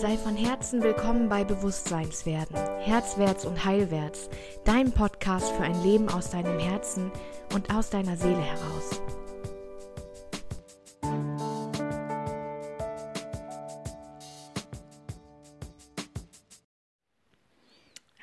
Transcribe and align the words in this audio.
Sei 0.00 0.16
von 0.16 0.36
Herzen 0.36 0.80
willkommen 0.80 1.28
bei 1.28 1.42
Bewusstseinswerden, 1.42 2.54
Herzwärts 2.78 3.44
und 3.44 3.64
Heilwärts, 3.64 4.30
dein 4.64 4.92
Podcast 4.92 5.50
für 5.50 5.64
ein 5.64 5.82
Leben 5.82 6.08
aus 6.08 6.30
deinem 6.30 6.60
Herzen 6.60 7.10
und 7.52 7.74
aus 7.74 7.90
deiner 7.90 8.16
Seele 8.16 8.40
heraus. 8.40 9.02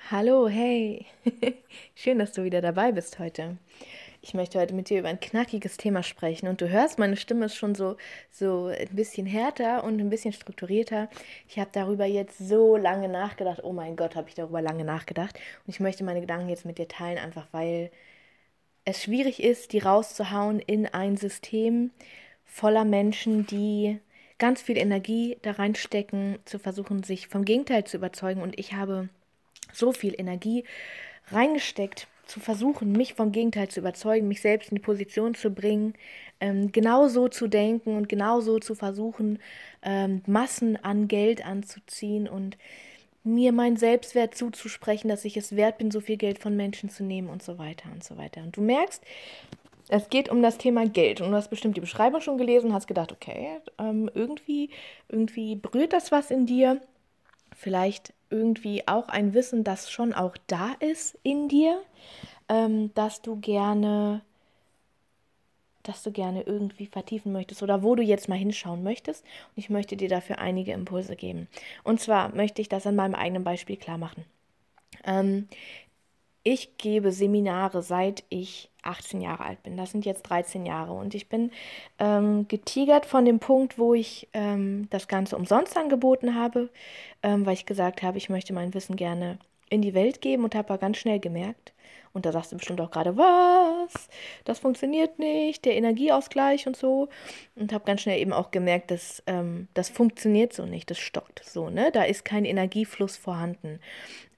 Hallo, 0.10 0.48
hey, 0.48 1.06
schön, 1.94 2.20
dass 2.20 2.32
du 2.32 2.46
wieder 2.46 2.62
dabei 2.62 2.94
bist 2.94 3.20
heute. 3.20 3.58
Ich 4.28 4.34
möchte 4.34 4.60
heute 4.60 4.74
mit 4.74 4.90
dir 4.90 4.98
über 4.98 5.10
ein 5.10 5.20
knackiges 5.20 5.78
Thema 5.78 6.02
sprechen 6.02 6.48
und 6.48 6.60
du 6.60 6.68
hörst, 6.68 6.98
meine 6.98 7.16
Stimme 7.16 7.46
ist 7.46 7.58
schon 7.58 7.76
so, 7.76 7.96
so 8.32 8.66
ein 8.76 8.96
bisschen 8.96 9.28
härter 9.28 9.84
und 9.84 10.00
ein 10.00 10.10
bisschen 10.10 10.34
strukturierter. 10.34 11.10
Ich 11.48 11.60
habe 11.60 11.70
darüber 11.72 12.06
jetzt 12.06 12.40
so 12.40 12.76
lange 12.76 13.08
nachgedacht. 13.08 13.60
Oh 13.64 13.72
mein 13.72 13.96
Gott, 13.96 14.16
habe 14.16 14.28
ich 14.28 14.34
darüber 14.34 14.64
lange 14.64 14.84
nachgedacht. 14.84 15.40
Und 15.68 15.76
ich 15.76 15.80
möchte 15.80 16.04
meine 16.04 16.22
Gedanken 16.22 16.50
jetzt 16.50 16.66
mit 16.66 16.80
dir 16.80 16.88
teilen, 16.88 17.20
einfach 17.20 17.46
weil 17.52 17.92
es 18.84 19.04
schwierig 19.04 19.44
ist, 19.44 19.74
die 19.74 19.80
rauszuhauen 19.80 20.60
in 20.60 20.88
ein 20.88 21.18
System 21.18 21.92
voller 22.46 22.84
Menschen, 22.84 23.46
die 23.46 24.00
ganz 24.40 24.60
viel 24.60 24.80
Energie 24.80 25.38
da 25.44 25.52
reinstecken, 25.52 26.40
zu 26.46 26.58
versuchen, 26.58 27.04
sich 27.04 27.28
vom 27.28 27.46
Gegenteil 27.46 27.84
zu 27.84 27.98
überzeugen. 27.98 28.42
Und 28.42 28.58
ich 28.58 28.74
habe 28.74 29.08
so 29.72 29.92
viel 29.92 30.20
Energie 30.20 30.64
reingesteckt 31.28 32.08
zu 32.26 32.40
versuchen, 32.40 32.92
mich 32.92 33.14
vom 33.14 33.32
Gegenteil 33.32 33.68
zu 33.68 33.80
überzeugen, 33.80 34.28
mich 34.28 34.42
selbst 34.42 34.70
in 34.70 34.76
die 34.76 34.82
Position 34.82 35.36
zu 35.36 35.50
bringen, 35.52 35.94
ähm, 36.40 36.72
genauso 36.72 37.28
zu 37.28 37.48
denken 37.48 37.96
und 37.98 38.10
genauso 38.10 38.60
zu 38.60 38.76
versuchen, 38.76 39.40
ähm, 39.84 40.22
Massen 40.26 40.78
an 40.84 41.08
Geld 41.08 41.46
anzuziehen 41.46 42.28
und 42.28 42.58
mir 43.24 43.52
meinen 43.52 43.78
Selbstwert 43.78 44.36
zuzusprechen, 44.36 45.10
dass 45.10 45.26
ich 45.26 45.36
es 45.36 45.56
wert 45.56 45.80
bin, 45.80 45.92
so 45.92 46.00
viel 46.00 46.18
Geld 46.18 46.40
von 46.40 46.56
Menschen 46.56 46.90
zu 46.90 47.04
nehmen 47.04 47.30
und 47.30 47.42
so 47.42 47.58
weiter 47.58 47.90
und 47.92 48.04
so 48.04 48.18
weiter. 48.18 48.42
Und 48.42 48.56
du 48.56 48.62
merkst, 48.62 49.04
es 49.88 50.10
geht 50.10 50.30
um 50.30 50.42
das 50.42 50.58
Thema 50.58 50.88
Geld 50.88 51.22
und 51.22 51.32
du 51.32 51.36
hast 51.36 51.50
bestimmt 51.50 51.78
die 51.78 51.82
Beschreibung 51.82 52.22
schon 52.22 52.38
gelesen 52.38 52.68
und 52.68 52.74
hast 52.74 52.88
gedacht, 52.88 53.12
okay, 53.12 53.60
ähm, 53.78 54.10
irgendwie, 54.14 54.70
irgendwie 55.10 55.56
berührt 55.56 55.94
das 55.94 56.12
was 56.12 56.32
in 56.32 56.46
dir. 56.46 56.82
Vielleicht 57.56 58.14
irgendwie 58.30 58.88
auch 58.88 59.08
ein 59.08 59.34
Wissen, 59.34 59.64
das 59.64 59.90
schon 59.90 60.14
auch 60.14 60.36
da 60.48 60.74
ist 60.80 61.18
in 61.24 61.48
dir, 61.48 61.82
ähm, 62.50 62.94
dass 62.94 63.22
du 63.22 63.38
gerne, 63.38 64.22
dass 65.84 66.04
du 66.04 66.12
gerne 66.12 66.42
irgendwie 66.44 66.88
vertiefen 66.88 67.32
möchtest 67.32 67.64
oder 67.64 67.82
wo 67.82 67.96
du 67.96 68.04
jetzt 68.04 68.28
mal 68.28 68.38
hinschauen 68.38 68.84
möchtest. 68.84 69.24
Und 69.24 69.58
ich 69.58 69.70
möchte 69.70 69.96
dir 69.96 70.10
dafür 70.10 70.40
einige 70.40 70.74
Impulse 70.74 71.16
geben. 71.16 71.48
Und 71.84 72.00
zwar 72.00 72.36
möchte 72.36 72.62
ich 72.62 72.70
das 72.70 72.86
an 72.86 72.96
meinem 72.96 73.16
eigenen 73.16 73.44
Beispiel 73.44 73.78
klar 73.78 73.98
machen. 73.98 74.26
Ähm, 75.06 75.48
ich 76.44 76.78
gebe 76.78 77.12
Seminare 77.12 77.82
seit 77.82 78.24
ich 78.30 78.70
18 78.86 79.22
Jahre 79.22 79.46
alt 79.46 79.64
bin. 79.64 79.78
Das 79.78 79.92
sind 79.92 80.06
jetzt 80.06 80.24
13 80.24 80.66
Jahre. 80.66 80.94
Und 80.94 81.16
ich 81.16 81.30
bin 81.30 81.52
ähm, 82.00 82.48
getigert 82.48 83.06
von 83.06 83.26
dem 83.26 83.40
Punkt, 83.40 83.78
wo 83.78 83.94
ich 83.94 84.28
ähm, 84.34 84.88
das 84.90 85.08
Ganze 85.08 85.36
umsonst 85.38 85.78
angeboten 85.78 86.36
habe, 86.36 86.70
ähm, 87.24 87.46
weil 87.46 87.54
ich 87.54 87.66
gesagt 87.66 88.04
habe, 88.04 88.18
ich 88.18 88.30
möchte 88.30 88.54
mein 88.54 88.74
Wissen 88.74 88.96
gerne 88.96 89.40
in 89.70 89.82
die 89.82 89.94
Welt 89.94 90.22
geben 90.22 90.44
und 90.44 90.56
habe 90.56 90.70
aber 90.70 90.78
ganz 90.78 90.98
schnell 90.98 91.20
gemerkt, 91.20 91.74
und 92.16 92.26
da 92.26 92.32
sagst 92.32 92.54
du 92.54 92.56
bestimmt 92.56 92.80
auch 92.80 92.92
gerade, 92.92 93.18
was? 93.18 94.08
Das 94.46 94.60
funktioniert 94.60 95.20
nicht, 95.20 95.66
der 95.66 95.76
Energieausgleich 95.76 96.66
und 96.66 96.78
so. 96.78 97.10
Und 97.56 97.74
habe 97.74 97.84
ganz 97.84 98.02
schnell 98.02 98.20
eben 98.20 98.32
auch 98.32 98.52
gemerkt, 98.52 98.90
dass 98.90 99.22
ähm, 99.28 99.68
das 99.74 99.90
funktioniert 99.90 100.54
so 100.54 100.66
nicht, 100.66 100.90
das 100.90 100.98
stockt 100.98 101.44
so, 101.44 101.70
ne? 101.70 101.92
Da 101.92 102.04
ist 102.04 102.24
kein 102.24 102.46
Energiefluss 102.46 103.18
vorhanden. 103.18 103.82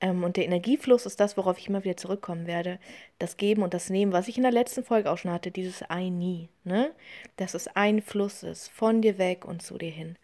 Ähm, 0.01 0.24
und 0.24 0.38
der 0.38 0.46
Energiefluss 0.46 1.06
ist 1.06 1.19
das, 1.19 1.38
worauf 1.38 1.59
ich 1.59 1.68
immer 1.68 1.84
wieder 1.84 1.97
zurückkommen 1.97 2.47
werde. 2.47 2.79
Das 3.19 3.38
Geben 3.38 3.62
und 3.62 3.75
das 3.75 3.91
Nehmen, 3.91 4.12
was 4.12 4.28
ich 4.28 4.38
in 4.38 4.44
der 4.44 4.51
letzten 4.51 4.84
Folge 4.84 5.12
auch 5.12 5.19
schon 5.19 5.31
hatte, 5.31 5.51
dieses 5.51 5.84
Ein 5.84 6.18
nie, 6.18 6.50
ne? 6.63 6.91
Dass 7.35 7.53
es 7.53 7.68
ein 7.68 8.01
Fluss 8.01 8.41
ist, 8.41 8.69
von 8.69 9.03
dir 9.03 9.19
weg 9.19 9.46
und 9.46 9.62
zu 9.62 9.78
dir 9.78 9.91
hin. 9.91 10.18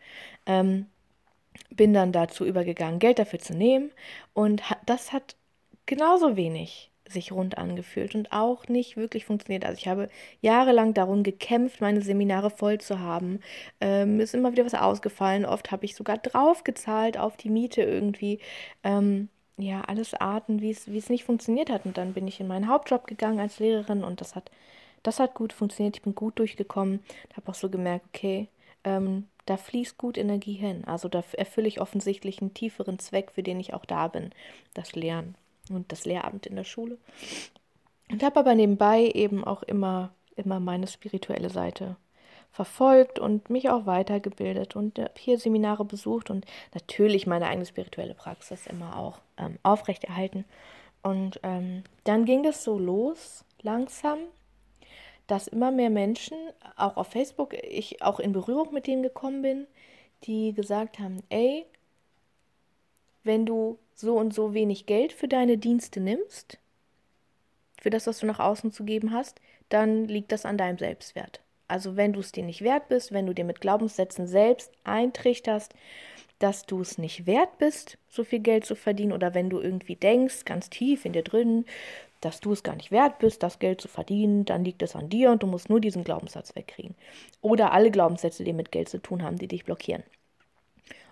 Ähm, 0.48 0.88
bin 1.70 1.94
dann 1.94 2.12
dazu 2.12 2.46
übergegangen, 2.46 2.98
Geld 2.98 3.20
dafür 3.20 3.38
zu 3.38 3.54
nehmen. 3.54 3.92
Und 4.34 4.64
das 4.88 5.14
hat 5.14 5.36
genauso 5.86 6.36
wenig 6.36 6.90
sich 7.14 7.32
rund 7.32 7.58
angefühlt 7.58 8.16
und 8.16 8.32
auch 8.32 8.68
nicht 8.68 8.98
wirklich 8.98 9.26
funktioniert. 9.26 9.66
Also 9.66 9.78
ich 9.80 9.88
habe 9.88 10.10
jahrelang 10.42 10.94
darum 10.94 11.24
gekämpft, 11.24 11.82
meine 11.82 12.02
Seminare 12.02 12.50
voll 12.50 12.80
zu 12.80 13.00
haben. 13.00 13.40
Ähm, 13.80 14.20
ist 14.20 14.34
immer 14.36 14.52
wieder 14.52 14.66
was 14.66 14.74
ausgefallen. 14.74 15.46
Oft 15.46 15.72
habe 15.72 15.86
ich 15.86 15.96
sogar 15.96 16.18
draufgezahlt 16.18 17.18
auf 17.18 17.38
die 17.38 17.50
Miete 17.50 17.82
irgendwie. 17.84 18.40
Ähm, 18.84 19.30
ja, 19.58 19.82
alles 19.82 20.14
Arten, 20.16 20.62
wie 20.62 20.72
es, 20.72 21.10
nicht 21.10 21.24
funktioniert 21.26 21.70
hat. 21.70 21.86
Und 21.86 21.98
dann 21.98 22.14
bin 22.14 22.28
ich 22.28 22.40
in 22.40 22.48
meinen 22.48 22.68
Hauptjob 22.68 23.08
gegangen 23.08 23.40
als 23.40 23.60
Lehrerin 23.60 24.04
und 24.04 24.22
das 24.22 24.36
hat, 24.36 24.52
das 25.04 25.20
hat 25.20 25.36
gut 25.36 25.54
funktioniert. 25.54 25.98
Ich 25.98 26.02
bin 26.04 26.16
gut 26.16 26.40
durchgekommen. 26.40 27.02
Habe 27.36 27.52
auch 27.52 27.56
so 27.56 27.70
gemerkt, 27.70 28.06
okay, 28.14 28.50
ähm, 28.84 29.28
da 29.46 29.58
fließt 29.58 29.98
gut 29.98 30.18
Energie 30.18 30.54
hin. 30.54 30.84
Also 30.86 31.08
da 31.10 31.24
erfülle 31.34 31.68
ich 31.68 31.82
offensichtlich 31.82 32.42
einen 32.42 32.54
tieferen 32.54 33.00
Zweck, 33.00 33.32
für 33.32 33.44
den 33.44 33.60
ich 33.60 33.74
auch 33.74 33.86
da 33.86 34.08
bin, 34.08 34.32
das 34.74 34.96
Lernen 34.96 35.36
und 35.70 35.92
das 35.92 36.06
Lehramt 36.06 36.46
in 36.46 36.56
der 36.56 36.64
Schule. 36.64 36.98
Und 38.10 38.24
habe 38.24 38.40
aber 38.40 38.56
nebenbei 38.56 39.10
eben 39.14 39.44
auch 39.44 39.64
immer, 39.64 40.14
immer 40.36 40.60
meine 40.60 40.88
spirituelle 40.88 41.50
Seite 41.50 41.96
verfolgt 42.52 43.18
und 43.18 43.50
mich 43.50 43.70
auch 43.72 43.88
weitergebildet 43.88 44.76
und 44.76 45.00
habe 45.00 45.14
hier 45.18 45.40
Seminare 45.40 45.86
besucht 45.86 46.30
und 46.30 46.46
natürlich 46.74 47.26
meine 47.26 47.48
eigene 47.48 47.66
spirituelle 47.66 48.14
Praxis 48.14 48.68
immer 48.68 48.98
auch 48.98 49.20
ähm, 49.38 49.58
aufrechterhalten. 49.64 50.46
Und 51.02 51.40
ähm, 51.42 51.84
dann 52.04 52.26
ging 52.26 52.44
das 52.44 52.64
so 52.64 52.78
los, 52.78 53.44
langsam, 53.62 54.20
dass 55.26 55.48
immer 55.48 55.72
mehr 55.72 55.90
Menschen, 55.90 56.38
auch 56.76 56.96
auf 56.98 57.08
Facebook, 57.08 57.56
ich 57.56 58.04
auch 58.04 58.20
in 58.20 58.34
Berührung 58.34 58.72
mit 58.72 58.86
denen 58.86 59.02
gekommen 59.02 59.42
bin, 59.42 59.68
die 60.26 60.54
gesagt 60.54 61.00
haben, 61.00 61.24
ey, 61.30 61.66
wenn 63.24 63.46
du 63.46 63.80
so 63.96 64.16
und 64.18 64.34
so 64.34 64.54
wenig 64.54 64.86
Geld 64.86 65.14
für 65.14 65.28
deine 65.28 65.58
Dienste 65.58 66.00
nimmst, 66.00 66.58
für 67.82 67.90
das, 67.90 68.08
was 68.08 68.20
du 68.20 68.26
nach 68.26 68.40
außen 68.40 68.72
zu 68.72 68.84
geben 68.86 69.12
hast, 69.12 69.42
dann 69.70 70.06
liegt 70.06 70.32
das 70.32 70.46
an 70.46 70.58
deinem 70.58 70.78
Selbstwert. 70.78 71.42
Also 71.68 71.96
wenn 71.96 72.14
du 72.14 72.20
es 72.20 72.32
dir 72.32 72.44
nicht 72.44 72.62
wert 72.62 72.88
bist, 72.88 73.12
wenn 73.12 73.26
du 73.26 73.34
dir 73.34 73.46
mit 73.46 73.62
Glaubenssätzen 73.62 74.28
selbst 74.28 74.72
eintrichterst, 74.84 75.74
dass 76.40 76.66
du 76.66 76.82
es 76.82 76.98
nicht 76.98 77.26
wert 77.26 77.58
bist, 77.58 77.98
so 78.10 78.24
viel 78.24 78.40
Geld 78.40 78.66
zu 78.66 78.76
verdienen, 78.76 79.14
oder 79.14 79.34
wenn 79.34 79.50
du 79.50 79.60
irgendwie 79.60 79.96
denkst, 79.96 80.46
ganz 80.46 80.70
tief 80.70 81.06
in 81.06 81.14
dir 81.14 81.24
drin, 81.24 81.66
dass 82.22 82.40
du 82.40 82.52
es 82.52 82.64
gar 82.64 82.76
nicht 82.76 82.92
wert 82.92 83.20
bist, 83.20 83.44
das 83.44 83.60
Geld 83.60 83.82
zu 83.82 83.88
verdienen, 83.88 84.46
dann 84.46 84.64
liegt 84.64 84.82
es 84.82 84.96
an 84.96 85.10
dir 85.10 85.32
und 85.32 85.44
du 85.44 85.48
musst 85.48 85.70
nur 85.70 85.80
diesen 85.80 86.04
Glaubenssatz 86.04 86.56
wegkriegen. 86.56 86.96
Oder 87.42 87.72
alle 87.72 87.92
Glaubenssätze, 87.92 88.44
die 88.44 88.54
mit 88.54 88.72
Geld 88.72 88.90
zu 88.90 89.02
tun 89.02 89.24
haben, 89.24 89.38
die 89.38 89.48
dich 89.48 89.66
blockieren. 89.66 90.04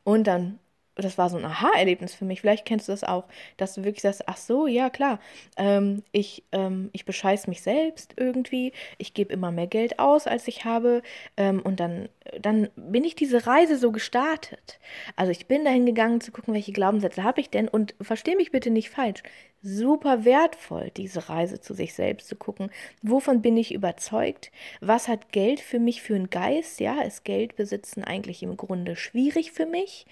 Und 0.03 0.25
dann 0.25 0.59
das 1.01 1.17
war 1.17 1.29
so 1.29 1.37
ein 1.37 1.45
Aha-Erlebnis 1.45 2.13
für 2.13 2.25
mich. 2.25 2.41
Vielleicht 2.41 2.65
kennst 2.65 2.87
du 2.87 2.91
das 2.91 3.03
auch, 3.03 3.25
dass 3.57 3.73
du 3.73 3.83
wirklich 3.83 4.01
sagst, 4.01 4.27
ach 4.27 4.37
so, 4.37 4.67
ja 4.67 4.89
klar, 4.89 5.19
ähm, 5.57 6.03
ich, 6.11 6.43
ähm, 6.51 6.89
ich 6.93 7.05
bescheiß 7.05 7.47
mich 7.47 7.61
selbst 7.61 8.13
irgendwie, 8.17 8.73
ich 8.97 9.13
gebe 9.13 9.33
immer 9.33 9.51
mehr 9.51 9.67
Geld 9.67 9.99
aus, 9.99 10.27
als 10.27 10.47
ich 10.47 10.65
habe. 10.65 11.01
Ähm, 11.37 11.61
und 11.61 11.79
dann, 11.79 12.09
dann 12.39 12.69
bin 12.75 13.03
ich 13.03 13.15
diese 13.15 13.45
Reise 13.47 13.77
so 13.77 13.91
gestartet. 13.91 14.79
Also 15.15 15.31
ich 15.31 15.47
bin 15.47 15.65
dahin 15.65 15.85
gegangen 15.85 16.21
zu 16.21 16.31
gucken, 16.31 16.53
welche 16.53 16.71
Glaubenssätze 16.71 17.23
habe 17.23 17.41
ich 17.41 17.49
denn? 17.49 17.67
Und 17.67 17.95
verstehe 18.01 18.35
mich 18.35 18.51
bitte 18.51 18.69
nicht 18.69 18.89
falsch 18.89 19.23
super 19.61 20.25
wertvoll, 20.25 20.91
diese 20.97 21.29
Reise 21.29 21.59
zu 21.61 21.73
sich 21.73 21.93
selbst 21.93 22.27
zu 22.27 22.35
gucken. 22.35 22.71
Wovon 23.01 23.41
bin 23.41 23.57
ich 23.57 23.73
überzeugt? 23.73 24.51
Was 24.79 25.07
hat 25.07 25.31
Geld 25.31 25.59
für 25.59 25.79
mich 25.79 26.01
für 26.01 26.15
einen 26.15 26.29
Geist? 26.29 26.79
Ja, 26.79 27.01
ist 27.01 27.23
Geld 27.25 27.55
besitzen 27.55 28.03
eigentlich 28.03 28.43
im 28.43 28.57
Grunde 28.57 28.95
schwierig 28.95 29.51
für 29.51 29.65
mich, 29.65 30.05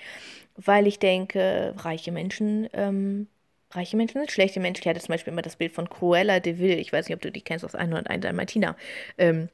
weil 0.56 0.88
ich 0.88 1.00
denke, 1.00 1.74
reiche 1.78 2.12
Menschen 2.12 2.70
ähm, 2.74 3.28
reiche 3.72 3.98
Menschen 3.98 4.20
sind 4.20 4.32
schlechte 4.32 4.60
Menschen. 4.60 4.82
Ich 4.82 4.88
hatte 4.88 5.00
zum 5.00 5.14
Beispiel 5.14 5.34
immer 5.34 5.42
das 5.42 5.56
Bild 5.56 5.72
von 5.72 5.90
Cruella 5.90 6.40
de 6.40 6.60
Vil. 6.60 6.80
Ich 6.80 6.92
weiß 6.92 7.08
nicht, 7.08 7.16
ob 7.16 7.22
du 7.22 7.32
die 7.32 7.42
kennst 7.42 7.66
aus 7.66 7.76
101 7.76 8.22
Dalmatiner. 8.24 8.76
Ähm, 9.18 9.50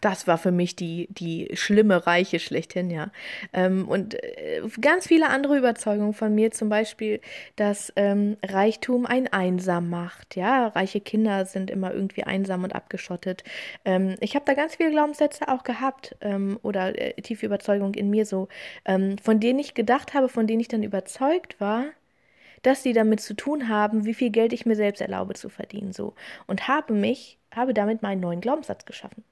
das 0.00 0.26
war 0.26 0.38
für 0.38 0.52
mich 0.52 0.76
die, 0.76 1.08
die 1.10 1.50
schlimme 1.54 2.06
Reiche 2.06 2.38
schlechthin, 2.38 2.90
ja. 2.90 3.10
Ähm, 3.52 3.88
und 3.88 4.14
äh, 4.14 4.62
ganz 4.80 5.06
viele 5.06 5.28
andere 5.28 5.56
Überzeugungen 5.56 6.12
von 6.12 6.34
mir, 6.34 6.50
zum 6.50 6.68
Beispiel, 6.68 7.20
dass 7.56 7.92
ähm, 7.96 8.36
Reichtum 8.44 9.06
ein 9.06 9.28
einsam 9.32 9.90
macht, 9.90 10.36
ja. 10.36 10.68
Reiche 10.68 11.00
Kinder 11.00 11.46
sind 11.46 11.70
immer 11.70 11.92
irgendwie 11.92 12.24
einsam 12.24 12.64
und 12.64 12.74
abgeschottet. 12.74 13.44
Ähm, 13.84 14.16
ich 14.20 14.34
habe 14.34 14.44
da 14.44 14.54
ganz 14.54 14.76
viele 14.76 14.90
Glaubenssätze 14.90 15.48
auch 15.48 15.64
gehabt 15.64 16.16
ähm, 16.20 16.58
oder 16.62 16.98
äh, 16.98 17.20
tiefe 17.22 17.46
Überzeugungen 17.46 17.94
in 17.94 18.10
mir 18.10 18.26
so, 18.26 18.48
ähm, 18.84 19.16
von 19.22 19.40
denen 19.40 19.58
ich 19.58 19.74
gedacht 19.74 20.14
habe, 20.14 20.28
von 20.28 20.46
denen 20.46 20.60
ich 20.60 20.68
dann 20.68 20.82
überzeugt 20.82 21.60
war, 21.60 21.84
dass 22.62 22.82
sie 22.82 22.92
damit 22.92 23.20
zu 23.20 23.34
tun 23.34 23.68
haben, 23.68 24.06
wie 24.06 24.14
viel 24.14 24.30
Geld 24.30 24.52
ich 24.52 24.66
mir 24.66 24.76
selbst 24.76 25.00
erlaube 25.00 25.34
zu 25.34 25.48
verdienen, 25.48 25.92
so. 25.92 26.14
Und 26.46 26.66
habe 26.68 26.92
mich, 26.94 27.38
habe 27.54 27.74
damit 27.74 28.02
meinen 28.02 28.20
neuen 28.20 28.40
Glaubenssatz 28.40 28.84
geschaffen. 28.84 29.22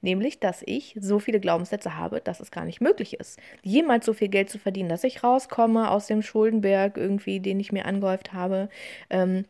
Nämlich, 0.00 0.40
dass 0.40 0.62
ich 0.64 0.96
so 1.00 1.18
viele 1.18 1.40
Glaubenssätze 1.40 1.96
habe, 1.96 2.20
dass 2.20 2.40
es 2.40 2.50
gar 2.50 2.64
nicht 2.64 2.80
möglich 2.80 3.14
ist, 3.20 3.38
jemals 3.62 4.06
so 4.06 4.12
viel 4.12 4.28
Geld 4.28 4.50
zu 4.50 4.58
verdienen, 4.58 4.88
dass 4.88 5.04
ich 5.04 5.22
rauskomme 5.22 5.90
aus 5.90 6.06
dem 6.06 6.22
Schuldenberg 6.22 6.96
irgendwie, 6.96 7.40
den 7.40 7.60
ich 7.60 7.72
mir 7.72 7.86
angehäuft 7.86 8.32
habe. 8.32 8.68
Ähm, 9.10 9.44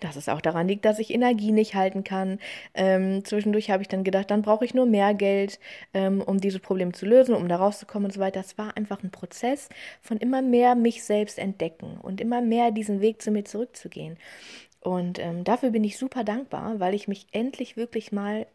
dass 0.00 0.16
es 0.16 0.28
auch 0.28 0.40
daran 0.40 0.68
liegt, 0.68 0.84
dass 0.84 0.98
ich 0.98 1.12
Energie 1.12 1.52
nicht 1.52 1.74
halten 1.74 2.04
kann. 2.04 2.38
Ähm, 2.74 3.24
zwischendurch 3.24 3.70
habe 3.70 3.82
ich 3.82 3.88
dann 3.88 4.04
gedacht, 4.04 4.30
dann 4.30 4.42
brauche 4.42 4.64
ich 4.64 4.74
nur 4.74 4.86
mehr 4.86 5.14
Geld, 5.14 5.58
ähm, 5.94 6.20
um 6.22 6.40
diese 6.40 6.60
Probleme 6.60 6.92
zu 6.92 7.06
lösen, 7.06 7.34
um 7.34 7.48
da 7.48 7.56
rauszukommen 7.56 8.06
und 8.06 8.12
so 8.12 8.20
weiter. 8.20 8.40
Das 8.40 8.58
war 8.58 8.76
einfach 8.76 9.02
ein 9.02 9.10
Prozess 9.10 9.68
von 10.00 10.18
immer 10.18 10.42
mehr 10.42 10.74
mich 10.74 11.02
selbst 11.04 11.38
entdecken 11.38 11.98
und 12.00 12.20
immer 12.20 12.40
mehr 12.40 12.70
diesen 12.70 13.00
Weg 13.00 13.22
zu 13.22 13.30
mir 13.30 13.44
zurückzugehen. 13.44 14.18
Und 14.80 15.18
ähm, 15.18 15.44
dafür 15.44 15.70
bin 15.70 15.84
ich 15.84 15.98
super 15.98 16.24
dankbar, 16.24 16.78
weil 16.78 16.94
ich 16.94 17.08
mich 17.08 17.26
endlich 17.32 17.76
wirklich 17.76 18.12
mal 18.12 18.46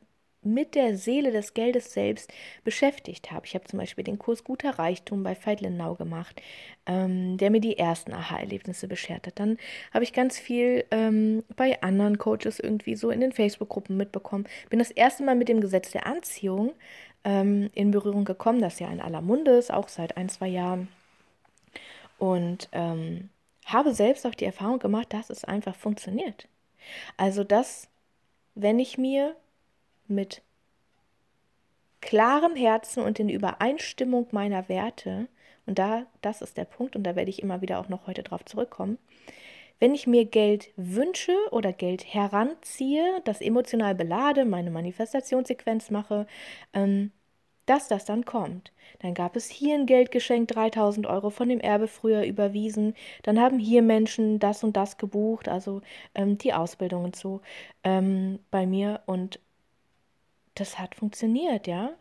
mit 0.45 0.75
der 0.75 0.97
Seele 0.97 1.31
des 1.31 1.53
Geldes 1.53 1.93
selbst 1.93 2.31
beschäftigt 2.63 3.31
habe. 3.31 3.45
Ich 3.45 3.55
habe 3.55 3.65
zum 3.65 3.79
Beispiel 3.79 4.03
den 4.03 4.19
Kurs 4.19 4.43
Guter 4.43 4.77
Reichtum 4.79 5.23
bei 5.23 5.35
Veit 5.35 5.61
Lindau 5.61 5.95
gemacht, 5.95 6.41
ähm, 6.85 7.37
der 7.37 7.49
mir 7.49 7.61
die 7.61 7.77
ersten 7.77 8.13
Aha-Erlebnisse 8.13 8.87
beschert 8.87 9.27
hat. 9.27 9.39
Dann 9.39 9.57
habe 9.93 10.03
ich 10.03 10.13
ganz 10.13 10.39
viel 10.39 10.85
ähm, 10.91 11.43
bei 11.55 11.81
anderen 11.81 12.17
Coaches 12.17 12.59
irgendwie 12.59 12.95
so 12.95 13.09
in 13.09 13.21
den 13.21 13.31
Facebook-Gruppen 13.31 13.97
mitbekommen. 13.97 14.45
Bin 14.69 14.79
das 14.79 14.91
erste 14.91 15.23
Mal 15.23 15.35
mit 15.35 15.49
dem 15.49 15.61
Gesetz 15.61 15.91
der 15.91 16.05
Anziehung 16.05 16.73
ähm, 17.23 17.69
in 17.73 17.91
Berührung 17.91 18.25
gekommen, 18.25 18.61
das 18.61 18.79
ja 18.79 18.91
in 18.91 19.01
aller 19.01 19.21
Munde 19.21 19.51
ist, 19.51 19.71
auch 19.71 19.87
seit 19.87 20.17
ein, 20.17 20.29
zwei 20.29 20.47
Jahren. 20.47 20.89
Und 22.17 22.69
ähm, 22.71 23.29
habe 23.65 23.93
selbst 23.93 24.25
auch 24.25 24.35
die 24.35 24.45
Erfahrung 24.45 24.79
gemacht, 24.79 25.13
dass 25.13 25.29
es 25.29 25.43
einfach 25.43 25.75
funktioniert. 25.75 26.47
Also, 27.17 27.43
dass, 27.43 27.87
wenn 28.55 28.79
ich 28.79 28.97
mir 28.97 29.35
mit 30.07 30.41
klarem 32.01 32.55
Herzen 32.55 33.03
und 33.03 33.19
in 33.19 33.29
Übereinstimmung 33.29 34.27
meiner 34.31 34.67
Werte, 34.69 35.27
und 35.65 35.79
da, 35.79 36.05
das 36.21 36.41
ist 36.41 36.57
der 36.57 36.65
Punkt, 36.65 36.95
und 36.95 37.03
da 37.03 37.15
werde 37.15 37.29
ich 37.29 37.41
immer 37.41 37.61
wieder 37.61 37.79
auch 37.79 37.87
noch 37.87 38.07
heute 38.07 38.23
drauf 38.23 38.43
zurückkommen, 38.45 38.97
wenn 39.79 39.95
ich 39.95 40.07
mir 40.07 40.25
Geld 40.25 40.69
wünsche 40.75 41.35
oder 41.51 41.73
Geld 41.73 42.13
heranziehe, 42.13 43.21
das 43.25 43.41
emotional 43.41 43.95
belade, 43.95 44.45
meine 44.45 44.71
Manifestationssequenz 44.71 45.91
mache, 45.91 46.27
ähm, 46.73 47.11
dass 47.65 47.87
das 47.87 48.05
dann 48.05 48.25
kommt. 48.25 48.71
Dann 48.99 49.13
gab 49.13 49.35
es 49.35 49.49
hier 49.49 49.75
ein 49.75 49.85
Geldgeschenk, 49.85 50.49
3000 50.49 51.07
Euro 51.07 51.29
von 51.29 51.49
dem 51.49 51.59
Erbe 51.59 51.87
früher 51.87 52.23
überwiesen. 52.23 52.93
Dann 53.23 53.39
haben 53.39 53.59
hier 53.59 53.81
Menschen 53.81 54.39
das 54.39 54.63
und 54.63 54.75
das 54.75 54.97
gebucht, 54.97 55.47
also 55.47 55.81
ähm, 56.15 56.37
die 56.37 56.53
Ausbildung 56.53 57.05
und 57.05 57.15
so 57.15 57.41
ähm, 57.83 58.39
bei 58.51 58.65
mir. 58.65 59.01
Und 59.05 59.39
das 60.55 60.79
hat 60.79 60.95
funktioniert, 60.95 61.67
ja. 61.67 61.93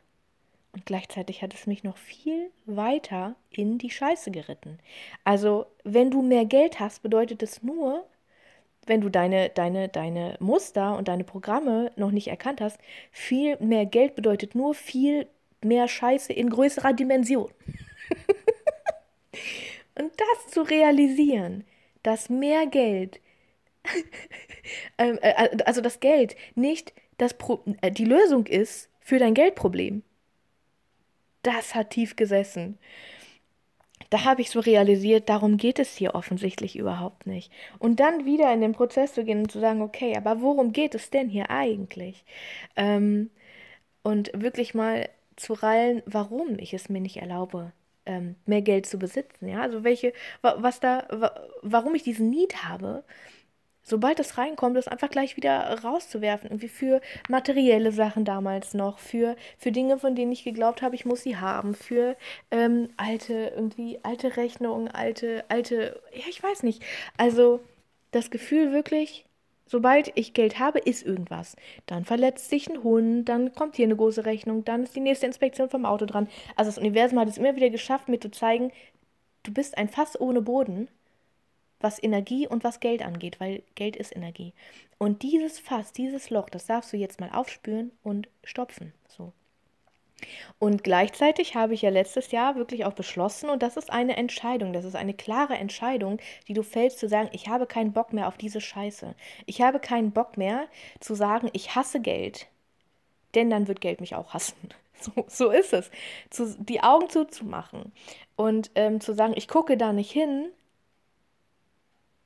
Und 0.73 0.87
gleichzeitig 0.87 1.43
hat 1.43 1.53
es 1.53 1.67
mich 1.67 1.85
noch 1.85 1.99
viel 1.99 2.51
weiter 2.65 3.35
in 3.51 3.77
die 3.79 3.91
Scheiße 3.91 4.31
geritten. 4.31 4.79
Also, 5.23 5.67
wenn 5.85 6.11
du 6.11 6.23
mehr 6.23 6.47
Geld 6.47 6.81
hast, 6.81 7.03
bedeutet 7.03 7.43
es 7.43 7.63
nur, 7.63 8.07
wenn 8.87 9.01
du 9.01 9.11
deine, 9.11 9.51
deine, 9.51 9.89
deine 9.89 10.37
Muster 10.41 10.97
und 10.97 11.09
deine 11.09 11.25
Programme 11.25 11.93
noch 11.97 12.11
nicht 12.11 12.29
erkannt 12.29 12.61
hast, 12.61 12.79
viel 13.11 13.57
mehr 13.59 13.87
Geld 13.87 14.15
bedeutet 14.15 14.55
nur 14.55 14.75
viel 14.75 15.29
mehr 15.63 15.89
Scheiße 15.89 16.33
in 16.33 16.51
größerer 16.51 16.93
Dimension. 16.93 17.51
und 19.99 20.13
das 20.17 20.53
zu 20.53 20.63
realisieren, 20.63 21.65
dass 22.03 22.31
mehr 22.31 22.67
Geld, 22.67 23.21
ähm, 24.99 25.19
äh, 25.23 25.59
also 25.65 25.81
das 25.81 26.01
Geld 26.01 26.35
nicht 26.55 26.93
das 27.23 27.35
Pro 27.35 27.63
äh, 27.81 27.91
die 27.91 28.05
Lösung 28.05 28.47
ist 28.47 28.91
für 29.01 29.19
dein 29.19 29.35
Geldproblem. 29.35 30.03
Das 31.43 31.75
hat 31.75 31.91
tief 31.91 32.17
gesessen. 32.17 32.79
Da 34.11 34.25
habe 34.25 34.43
ich 34.43 34.51
so 34.51 34.61
realisiert, 34.61 35.29
darum 35.29 35.57
geht 35.57 35.79
es 35.79 35.97
hier 35.97 36.15
offensichtlich 36.15 36.77
überhaupt 36.77 37.27
nicht. 37.27 37.51
Und 37.79 37.99
dann 37.99 38.27
wieder 38.27 38.53
in 38.53 38.61
den 38.61 38.73
Prozess 38.73 39.15
zu 39.15 39.25
gehen 39.25 39.39
und 39.39 39.51
zu 39.51 39.59
sagen, 39.59 39.81
okay, 39.81 40.17
aber 40.17 40.43
worum 40.43 40.73
geht 40.73 40.95
es 40.95 41.11
denn 41.11 41.29
hier 41.29 41.51
eigentlich? 41.51 42.25
Ähm, 42.77 43.31
und 44.03 44.31
wirklich 44.35 44.75
mal 44.75 45.09
zu 45.37 45.55
rallen, 45.55 46.03
warum 46.05 46.59
ich 46.59 46.75
es 46.75 46.89
mir 46.89 47.01
nicht 47.01 47.17
erlaube, 47.17 47.73
ähm, 48.05 48.35
mehr 48.45 48.63
Geld 48.63 48.87
zu 48.87 48.99
besitzen. 48.99 49.49
Ja, 49.49 49.63
also 49.63 49.85
welche, 49.85 50.13
was 50.43 50.81
da, 50.81 51.33
warum 51.63 51.95
ich 51.95 52.03
diesen 52.03 52.29
Need 52.31 52.65
habe, 52.65 53.05
sobald 53.83 54.21
es 54.21 54.39
reinkommt, 54.39 54.77
es 54.77 54.89
einfach 54.89 55.11
gleich 55.11 55.37
wieder 55.37 55.83
rauszuwerfen. 55.83 56.51
Irgendwie 56.51 56.69
für 56.69 57.01
materielle 57.29 57.93
Sachen 57.93 58.25
damals 58.25 58.75
noch, 58.75 58.99
für, 58.99 59.37
für 59.59 59.73
Dinge, 59.73 59.99
von 59.99 60.15
denen 60.15 60.33
ich 60.33 60.45
geglaubt 60.45 60.83
habe, 60.83 60.95
ich 60.95 61.05
muss 61.05 61.23
sie 61.23 61.37
haben, 61.37 61.75
für 61.75 62.17
ähm, 62.51 62.89
alte, 62.97 63.53
irgendwie 63.55 63.99
alte 64.03 64.37
Rechnungen, 64.37 64.89
alte, 64.89 65.45
alte, 65.49 66.01
ja, 66.13 66.25
ich 66.29 66.43
weiß 66.43 66.63
nicht. 66.63 66.83
Also 67.17 67.61
das 68.13 68.31
Gefühl 68.31 68.73
wirklich, 68.73 69.25
sobald 69.67 70.13
ich 70.17 70.35
Geld 70.35 70.59
habe, 70.59 70.79
ist 70.79 71.05
irgendwas. 71.05 71.57
Dann 71.87 72.05
verletzt 72.05 72.51
sich 72.51 72.69
ein 72.69 72.83
Hund, 72.83 73.29
dann 73.29 73.55
kommt 73.55 73.77
hier 73.77 73.87
eine 73.87 73.97
große 73.97 74.25
Rechnung, 74.27 74.65
dann 74.65 74.85
ist 74.85 74.95
die 74.95 75.01
nächste 75.01 75.27
Inspektion 75.27 75.71
vom 75.71 75.87
Auto 75.87 76.07
dran. 76.07 76.29
Also 76.57 76.71
das 76.71 76.79
Universum 76.79 77.19
hat 77.19 77.29
es 77.29 77.39
immer 77.39 77.57
wieder 77.57 77.71
geschafft, 77.71 78.09
mir 78.09 78.21
zu 78.21 78.31
zeigen, 78.31 78.71
du 79.43 79.53
bist 79.53 79.77
ein 79.77 79.89
Fass 79.89 80.21
ohne 80.21 80.43
Boden 80.43 80.89
was 81.83 82.03
Energie 82.03 82.47
und 82.47 82.65
was 82.65 82.81
Geld 82.81 83.03
angeht, 83.03 83.41
weil 83.41 83.63
Geld 83.75 83.97
ist 83.97 84.15
Energie. 84.15 84.53
Und 84.99 85.23
dieses 85.23 85.59
Fass, 85.59 85.93
dieses 85.93 86.31
Loch, 86.31 86.49
das 86.49 86.67
darfst 86.67 86.93
du 86.93 86.97
jetzt 86.97 87.21
mal 87.21 87.31
aufspüren 87.31 87.91
und 88.03 88.29
stopfen. 88.45 88.93
So. 89.09 89.33
Und 90.59 90.85
gleichzeitig 90.85 91.55
habe 91.55 91.75
ich 91.75 91.83
ja 91.83 91.91
letztes 91.91 92.31
Jahr 92.31 92.57
wirklich 92.57 92.85
auch 92.85 92.93
beschlossen, 92.93 93.51
und 93.51 93.63
das 93.63 93.77
ist 93.77 93.91
eine 93.91 94.17
Entscheidung, 94.17 94.73
das 94.73 94.85
ist 94.85 94.97
eine 94.97 95.15
klare 95.15 95.55
Entscheidung, 95.55 96.19
die 96.49 96.55
du 96.55 96.63
fällst, 96.63 96.99
zu 96.99 97.09
sagen, 97.09 97.31
ich 97.33 97.49
habe 97.49 97.67
keinen 97.67 97.93
Bock 97.93 98.13
mehr 98.13 98.29
auf 98.29 98.37
diese 98.37 98.61
Scheiße. 98.61 99.15
Ich 99.47 99.61
habe 99.61 99.81
keinen 99.81 100.13
Bock 100.13 100.37
mehr 100.37 100.67
zu 101.01 101.15
sagen, 101.15 101.51
ich 101.53 101.75
hasse 101.75 102.01
Geld, 102.01 102.47
denn 103.35 103.51
dann 103.51 103.69
wird 103.69 103.81
Geld 103.81 104.01
mich 104.01 104.15
auch 104.15 104.35
hassen. 104.35 104.57
So, 105.03 105.25
so 105.27 105.51
ist 105.51 105.73
es. 105.73 105.91
Zu, 106.31 106.55
die 106.61 106.81
Augen 106.81 107.11
zuzumachen 107.11 107.91
und 108.37 108.71
ähm, 108.77 109.01
zu 109.01 109.15
sagen, 109.15 109.33
ich 109.35 109.49
gucke 109.49 109.77
da 109.77 109.93
nicht 109.93 110.13
hin, 110.13 110.53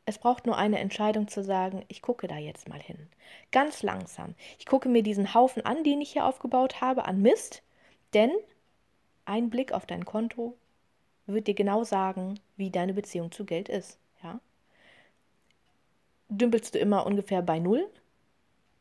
es 0.07 0.19
braucht 0.19 0.47
nur 0.47 0.57
eine 0.57 0.79
Entscheidung 0.79 1.27
zu 1.27 1.43
sagen, 1.43 1.85
ich 1.89 2.01
gucke 2.01 2.29
da 2.29 2.37
jetzt 2.39 2.69
mal 2.69 2.81
hin. 2.81 3.09
Ganz 3.51 3.83
langsam. 3.83 4.37
Ich 4.59 4.65
gucke 4.65 4.89
mir 4.89 5.03
diesen 5.03 5.35
Haufen 5.35 5.67
an, 5.67 5.83
den 5.83 6.01
ich 6.01 6.13
hier 6.13 6.25
aufgebaut 6.25 6.81
habe, 6.81 7.05
an 7.07 7.21
Mist, 7.21 7.63
denn 8.15 8.31
ein 9.25 9.51
Blick 9.51 9.73
auf 9.73 9.85
dein 9.85 10.05
Konto 10.05 10.57
wird 11.27 11.49
dir 11.49 11.55
genau 11.55 11.83
sagen, 11.83 12.39
wie 12.57 12.71
deine 12.71 12.95
Beziehung 12.95 13.33
zu 13.33 13.45
Geld 13.45 13.69
ist. 13.69 13.99
Ja? 14.23 14.39
Dümpelst 16.29 16.77
du 16.77 16.79
immer 16.79 17.05
ungefähr 17.05 17.43
bei 17.43 17.59
Null, 17.59 17.91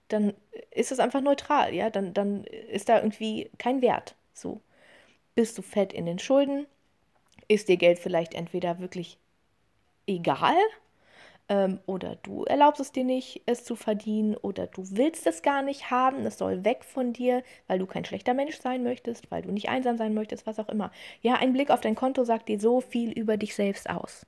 dann 0.10 0.36
ist 0.70 0.92
es 0.92 1.00
einfach 1.00 1.22
neutral, 1.22 1.74
ja, 1.74 1.90
dann, 1.90 2.14
dann 2.14 2.44
ist 2.44 2.88
da 2.88 2.98
irgendwie 2.98 3.50
kein 3.58 3.82
Wert. 3.82 4.16
So. 4.32 4.62
Bist 5.34 5.58
du 5.58 5.64
fett 5.64 5.92
in 5.92 6.06
den 6.06 6.20
Schulden? 6.20 6.68
Ist 7.48 7.68
dir 7.68 7.78
Geld 7.78 7.98
vielleicht 7.98 8.36
entweder 8.36 8.78
wirklich 8.80 9.18
egal 10.06 10.56
ähm, 11.50 11.80
oder 11.86 12.18
du 12.24 12.44
erlaubst 12.44 12.82
es 12.82 12.92
dir 12.92 13.04
nicht, 13.04 13.42
es 13.46 13.64
zu 13.64 13.76
verdienen, 13.76 14.36
oder 14.36 14.68
du 14.68 14.84
willst 14.92 15.28
es 15.28 15.42
gar 15.42 15.62
nicht 15.62 15.92
haben, 15.92 16.26
es 16.26 16.38
soll 16.38 16.64
weg 16.66 16.84
von 16.84 17.14
dir, 17.14 17.44
weil 17.68 17.80
du 17.80 17.86
kein 17.86 18.06
schlechter 18.06 18.34
Mensch 18.34 18.58
sein 18.60 18.84
möchtest, 18.84 19.30
weil 19.32 19.44
du 19.44 19.52
nicht 19.52 19.70
einsam 19.70 19.98
sein 19.98 20.14
möchtest, 20.14 20.48
was 20.48 20.60
auch 20.60 20.70
immer. 20.70 20.92
Ja, 21.22 21.36
ein 21.36 21.54
Blick 21.54 21.70
auf 21.70 21.82
dein 21.82 21.96
Konto 21.96 22.24
sagt 22.24 22.50
dir 22.50 22.60
so 22.60 22.82
viel 22.82 23.12
über 23.12 23.38
dich 23.38 23.56
selbst 23.56 23.90
aus. 23.90 24.26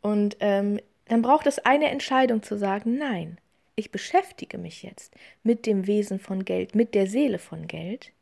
Und 0.00 0.36
ähm, 0.40 0.80
dann 1.08 1.22
braucht 1.22 1.46
es 1.46 1.58
eine 1.58 1.90
Entscheidung 1.90 2.42
zu 2.42 2.56
sagen, 2.56 2.96
nein, 2.96 3.38
ich 3.76 3.90
beschäftige 3.90 4.58
mich 4.58 4.82
jetzt 4.82 5.14
mit 5.42 5.66
dem 5.66 5.86
Wesen 5.86 6.18
von 6.18 6.44
Geld, 6.44 6.74
mit 6.74 6.94
der 6.94 7.06
Seele 7.06 7.38
von 7.38 7.66
Geld 7.66 8.12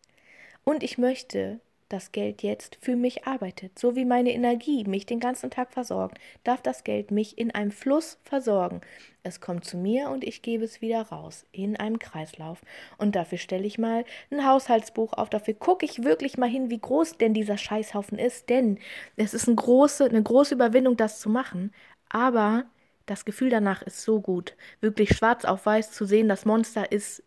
und 0.64 0.82
ich 0.82 0.99
möchte 0.99 1.61
das 1.92 2.12
Geld 2.12 2.42
jetzt 2.42 2.78
für 2.80 2.96
mich 2.96 3.26
arbeitet, 3.26 3.78
so 3.78 3.94
wie 3.94 4.04
meine 4.04 4.32
Energie 4.32 4.84
mich 4.84 5.06
den 5.06 5.20
ganzen 5.20 5.50
Tag 5.50 5.72
versorgt, 5.72 6.18
darf 6.42 6.62
das 6.62 6.84
Geld 6.84 7.11
mich 7.11 7.37
in 7.38 7.50
einem 7.50 7.70
Fluss 7.70 8.18
versorgen. 8.22 8.80
Es 9.22 9.40
kommt 9.40 9.64
zu 9.64 9.76
mir 9.76 10.08
und 10.08 10.25
ich 10.25 10.42
gebe 10.42 10.64
es 10.64 10.80
wieder 10.80 11.02
raus 11.02 11.44
in 11.52 11.76
einem 11.76 11.99
Kreislauf. 11.99 12.61
Und 12.99 13.14
dafür 13.14 13.38
stelle 13.38 13.66
ich 13.66 13.78
mal 13.78 14.04
ein 14.30 14.46
Haushaltsbuch 14.46 15.12
auf. 15.12 15.30
Dafür 15.30 15.54
gucke 15.54 15.84
ich 15.84 16.02
wirklich 16.02 16.38
mal 16.38 16.49
hin, 16.49 16.70
wie 16.70 16.80
groß 16.80 17.18
denn 17.18 17.34
dieser 17.34 17.58
Scheißhaufen 17.58 18.18
ist. 18.18 18.49
Denn 18.49 18.78
es 19.16 19.34
ist 19.34 19.46
eine 19.46 19.56
große, 19.56 20.04
eine 20.06 20.22
große 20.22 20.54
Überwindung, 20.54 20.96
das 20.96 21.20
zu 21.20 21.28
machen. 21.28 21.72
Aber 22.08 22.64
das 23.06 23.25
Gefühl 23.25 23.50
danach 23.50 23.82
ist 23.82 24.02
so 24.02 24.20
gut. 24.20 24.56
Wirklich 24.80 25.16
schwarz 25.16 25.44
auf 25.44 25.66
weiß 25.66 25.92
zu 25.92 26.04
sehen, 26.04 26.28
das 26.28 26.44
Monster 26.44 26.90
ist 26.90 27.22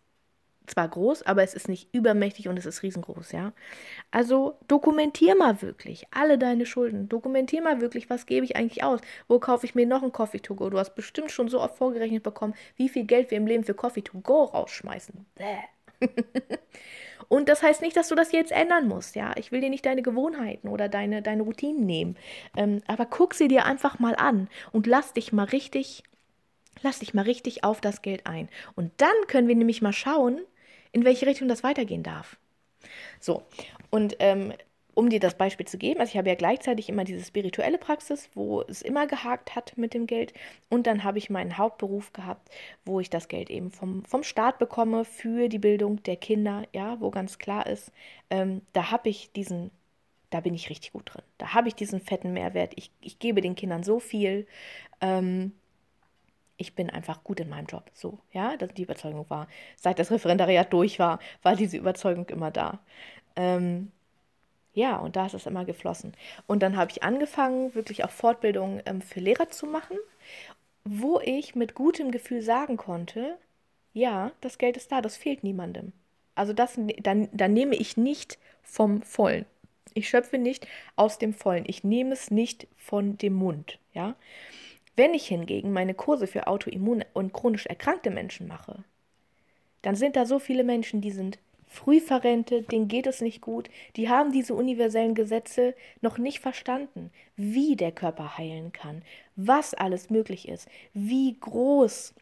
zwar 0.66 0.88
groß, 0.88 1.22
aber 1.22 1.42
es 1.42 1.54
ist 1.54 1.68
nicht 1.68 1.88
übermächtig 1.92 2.48
und 2.48 2.58
es 2.58 2.66
ist 2.66 2.82
riesengroß, 2.82 3.32
ja. 3.32 3.52
Also 4.10 4.58
dokumentier 4.68 5.36
mal 5.36 5.62
wirklich 5.62 6.06
alle 6.10 6.38
deine 6.38 6.66
Schulden. 6.66 7.08
Dokumentier 7.08 7.62
mal 7.62 7.80
wirklich, 7.80 8.10
was 8.10 8.26
gebe 8.26 8.44
ich 8.44 8.56
eigentlich 8.56 8.84
aus? 8.84 9.00
Wo 9.28 9.38
kaufe 9.38 9.66
ich 9.66 9.74
mir 9.74 9.86
noch 9.86 10.02
ein 10.02 10.12
Coffee 10.12 10.40
to 10.40 10.54
go? 10.54 10.70
Du 10.70 10.78
hast 10.78 10.94
bestimmt 10.94 11.30
schon 11.30 11.48
so 11.48 11.60
oft 11.60 11.76
vorgerechnet 11.76 12.22
bekommen, 12.22 12.54
wie 12.76 12.88
viel 12.88 13.04
Geld 13.04 13.30
wir 13.30 13.38
im 13.38 13.46
Leben 13.46 13.64
für 13.64 13.74
Coffee 13.74 14.02
to 14.02 14.20
go 14.20 14.44
rausschmeißen. 14.44 15.26
Und 17.28 17.48
das 17.48 17.62
heißt 17.62 17.82
nicht, 17.82 17.96
dass 17.96 18.08
du 18.08 18.14
das 18.14 18.32
jetzt 18.32 18.52
ändern 18.52 18.88
musst, 18.88 19.16
ja. 19.16 19.32
Ich 19.36 19.52
will 19.52 19.60
dir 19.60 19.70
nicht 19.70 19.86
deine 19.86 20.02
Gewohnheiten 20.02 20.68
oder 20.68 20.88
deine, 20.88 21.22
deine 21.22 21.42
Routinen 21.42 21.86
nehmen. 21.86 22.16
Ähm, 22.56 22.82
aber 22.86 23.06
guck 23.06 23.34
sie 23.34 23.48
dir 23.48 23.64
einfach 23.64 23.98
mal 23.98 24.14
an 24.16 24.48
und 24.72 24.86
lass 24.86 25.12
dich 25.12 25.32
mal 25.32 25.44
richtig, 25.44 26.02
lass 26.82 27.00
dich 27.00 27.14
mal 27.14 27.22
richtig 27.22 27.64
auf 27.64 27.80
das 27.80 28.02
Geld 28.02 28.26
ein. 28.26 28.48
Und 28.74 28.92
dann 28.98 29.14
können 29.26 29.48
wir 29.48 29.56
nämlich 29.56 29.82
mal 29.82 29.92
schauen, 29.92 30.40
in 30.96 31.04
welche 31.04 31.26
Richtung 31.26 31.46
das 31.46 31.62
weitergehen 31.62 32.02
darf. 32.02 32.38
So, 33.20 33.42
und 33.90 34.16
ähm, 34.18 34.54
um 34.94 35.10
dir 35.10 35.20
das 35.20 35.34
Beispiel 35.34 35.66
zu 35.66 35.76
geben, 35.76 36.00
also 36.00 36.12
ich 36.12 36.16
habe 36.16 36.30
ja 36.30 36.34
gleichzeitig 36.34 36.88
immer 36.88 37.04
diese 37.04 37.22
spirituelle 37.22 37.76
Praxis, 37.76 38.30
wo 38.32 38.62
es 38.62 38.80
immer 38.80 39.06
gehakt 39.06 39.54
hat 39.54 39.76
mit 39.76 39.92
dem 39.92 40.06
Geld. 40.06 40.32
Und 40.70 40.86
dann 40.86 41.04
habe 41.04 41.18
ich 41.18 41.28
meinen 41.28 41.58
Hauptberuf 41.58 42.14
gehabt, 42.14 42.50
wo 42.86 42.98
ich 42.98 43.10
das 43.10 43.28
Geld 43.28 43.50
eben 43.50 43.70
vom, 43.70 44.06
vom 44.06 44.22
Staat 44.22 44.58
bekomme 44.58 45.04
für 45.04 45.50
die 45.50 45.58
Bildung 45.58 46.02
der 46.04 46.16
Kinder, 46.16 46.62
ja, 46.72 46.98
wo 46.98 47.10
ganz 47.10 47.36
klar 47.36 47.66
ist, 47.66 47.92
ähm, 48.30 48.62
da 48.72 48.90
habe 48.90 49.10
ich 49.10 49.30
diesen, 49.32 49.70
da 50.30 50.40
bin 50.40 50.54
ich 50.54 50.70
richtig 50.70 50.92
gut 50.92 51.12
drin. 51.12 51.22
Da 51.36 51.52
habe 51.52 51.68
ich 51.68 51.74
diesen 51.74 52.00
fetten 52.00 52.32
Mehrwert. 52.32 52.72
Ich, 52.76 52.90
ich 53.02 53.18
gebe 53.18 53.42
den 53.42 53.54
Kindern 53.54 53.82
so 53.82 54.00
viel. 54.00 54.46
Ähm, 55.02 55.52
ich 56.56 56.74
bin 56.74 56.90
einfach 56.90 57.22
gut 57.24 57.40
in 57.40 57.48
meinem 57.48 57.66
Job. 57.66 57.90
So, 57.92 58.18
ja, 58.32 58.56
dass 58.56 58.72
die 58.74 58.82
Überzeugung 58.82 59.28
war. 59.28 59.48
Seit 59.76 59.98
das 59.98 60.10
Referendariat 60.10 60.72
durch 60.72 60.98
war, 60.98 61.18
war 61.42 61.56
diese 61.56 61.76
Überzeugung 61.76 62.28
immer 62.28 62.50
da. 62.50 62.80
Ähm, 63.36 63.92
ja, 64.74 64.96
und 64.96 65.16
da 65.16 65.26
ist 65.26 65.34
es 65.34 65.46
immer 65.46 65.64
geflossen. 65.64 66.12
Und 66.46 66.62
dann 66.62 66.76
habe 66.76 66.90
ich 66.90 67.02
angefangen, 67.02 67.74
wirklich 67.74 68.04
auch 68.04 68.10
Fortbildungen 68.10 68.82
ähm, 68.86 69.00
für 69.00 69.20
Lehrer 69.20 69.48
zu 69.48 69.66
machen, 69.66 69.96
wo 70.84 71.20
ich 71.20 71.54
mit 71.54 71.74
gutem 71.74 72.10
Gefühl 72.10 72.42
sagen 72.42 72.76
konnte, 72.76 73.38
ja, 73.92 74.32
das 74.42 74.58
Geld 74.58 74.76
ist 74.76 74.92
da, 74.92 75.00
das 75.00 75.16
fehlt 75.16 75.42
niemandem. 75.42 75.92
Also 76.34 76.52
das, 76.52 76.78
dann, 77.02 77.28
dann 77.32 77.54
nehme 77.54 77.74
ich 77.76 77.96
nicht 77.96 78.38
vom 78.62 79.00
Vollen. 79.02 79.46
Ich 79.94 80.10
schöpfe 80.10 80.36
nicht 80.36 80.66
aus 80.94 81.18
dem 81.18 81.32
Vollen. 81.32 81.64
Ich 81.66 81.82
nehme 81.82 82.12
es 82.12 82.30
nicht 82.30 82.68
von 82.76 83.16
dem 83.16 83.32
Mund, 83.32 83.78
ja. 83.94 84.14
Wenn 84.96 85.12
ich 85.12 85.26
hingegen 85.28 85.72
meine 85.72 85.94
Kurse 85.94 86.26
für 86.26 86.46
autoimmun 86.46 87.04
und 87.12 87.32
chronisch 87.32 87.66
erkrankte 87.66 88.10
Menschen 88.10 88.48
mache, 88.48 88.82
dann 89.82 89.94
sind 89.94 90.16
da 90.16 90.24
so 90.24 90.38
viele 90.38 90.64
Menschen, 90.64 91.02
die 91.02 91.10
sind 91.10 91.38
früh 91.66 92.00
verrentet, 92.00 92.72
denen 92.72 92.88
geht 92.88 93.06
es 93.06 93.20
nicht 93.20 93.40
gut, 93.42 93.68
die 93.96 94.08
haben 94.08 94.32
diese 94.32 94.54
universellen 94.54 95.14
Gesetze 95.14 95.74
noch 96.00 96.16
nicht 96.16 96.40
verstanden, 96.40 97.10
wie 97.36 97.76
der 97.76 97.92
Körper 97.92 98.38
heilen 98.38 98.72
kann, 98.72 99.02
was 99.36 99.74
alles 99.74 100.08
möglich 100.08 100.48
ist, 100.48 100.68
wie 100.94 101.36
groß 101.38 102.14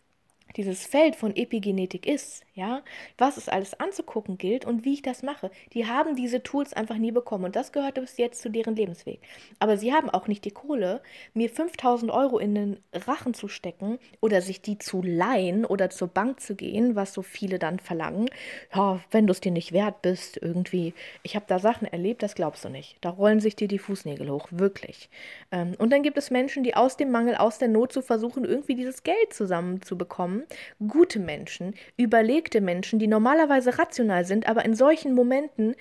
dieses 0.56 0.86
Feld 0.86 1.16
von 1.16 1.34
Epigenetik 1.34 2.06
ist, 2.06 2.44
ja, 2.54 2.82
was 3.18 3.36
es 3.36 3.48
alles 3.48 3.78
anzugucken 3.80 4.38
gilt 4.38 4.64
und 4.64 4.84
wie 4.84 4.94
ich 4.94 5.02
das 5.02 5.22
mache. 5.22 5.50
Die 5.72 5.86
haben 5.86 6.14
diese 6.14 6.42
Tools 6.42 6.72
einfach 6.72 6.96
nie 6.96 7.10
bekommen 7.10 7.44
und 7.44 7.56
das 7.56 7.72
gehörte 7.72 8.00
bis 8.00 8.16
jetzt 8.16 8.40
zu 8.40 8.50
deren 8.50 8.76
Lebensweg. 8.76 9.20
Aber 9.58 9.76
sie 9.76 9.92
haben 9.92 10.08
auch 10.10 10.28
nicht 10.28 10.44
die 10.44 10.52
Kohle, 10.52 11.02
mir 11.34 11.50
5000 11.50 12.12
Euro 12.12 12.38
in 12.38 12.54
den 12.54 12.80
Rachen 12.92 13.34
zu 13.34 13.48
stecken 13.48 13.98
oder 14.20 14.40
sich 14.40 14.62
die 14.62 14.78
zu 14.78 15.02
leihen 15.02 15.64
oder 15.64 15.90
zur 15.90 16.08
Bank 16.08 16.40
zu 16.40 16.54
gehen, 16.54 16.94
was 16.94 17.12
so 17.12 17.22
viele 17.22 17.58
dann 17.58 17.80
verlangen. 17.80 18.30
Ja, 18.74 19.00
wenn 19.10 19.26
du 19.26 19.32
es 19.32 19.40
dir 19.40 19.52
nicht 19.52 19.72
wert 19.72 20.02
bist, 20.02 20.36
irgendwie. 20.40 20.94
Ich 21.24 21.34
habe 21.34 21.46
da 21.48 21.58
Sachen 21.58 21.88
erlebt, 21.88 22.22
das 22.22 22.36
glaubst 22.36 22.64
du 22.64 22.68
nicht. 22.68 22.96
Da 23.00 23.10
rollen 23.10 23.40
sich 23.40 23.56
dir 23.56 23.68
die 23.68 23.78
Fußnägel 23.78 24.30
hoch, 24.30 24.48
wirklich. 24.50 25.10
Ähm, 25.50 25.74
und 25.78 25.90
dann 25.90 26.02
gibt 26.02 26.18
es 26.18 26.30
Menschen, 26.30 26.62
die 26.62 26.76
aus 26.76 26.96
dem 26.96 27.10
Mangel, 27.10 27.34
aus 27.34 27.58
der 27.58 27.68
Not 27.68 27.92
zu 27.92 28.00
versuchen, 28.00 28.44
irgendwie 28.44 28.76
dieses 28.76 29.02
Geld 29.02 29.32
zusammenzubekommen 29.32 30.43
gute 30.86 31.18
Menschen, 31.18 31.74
überlegte 31.96 32.60
Menschen, 32.60 32.98
die 32.98 33.06
normalerweise 33.06 33.78
rational 33.78 34.24
sind, 34.24 34.48
aber 34.48 34.64
in 34.64 34.74
solchen 34.74 35.14
Momenten 35.14 35.74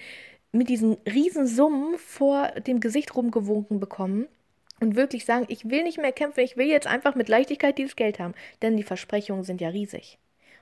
mit 0.52 0.70
diesen 0.70 0.98
Riesensummen 1.06 1.98
vor 1.98 2.48
dem 2.68 2.80
Gesicht 2.80 3.16
rumgewunken 3.16 3.80
bekommen 3.80 4.28
und 4.80 4.96
wirklich 4.96 5.26
sagen, 5.26 5.46
ich 5.48 5.70
will 5.70 5.84
nicht 5.84 5.98
mehr 5.98 6.12
kämpfen, 6.12 6.42
ich 6.42 6.58
will 6.58 6.68
jetzt 6.68 6.88
einfach 6.88 7.16
mit 7.16 7.30
Leichtigkeit 7.30 7.78
dieses 7.78 7.96
Geld 7.96 8.20
haben, 8.20 8.34
denn 8.62 8.78
die 8.78 8.84
Versprechungen 8.84 9.44
sind 9.44 9.62
ja 9.62 9.70
riesig 9.70 10.20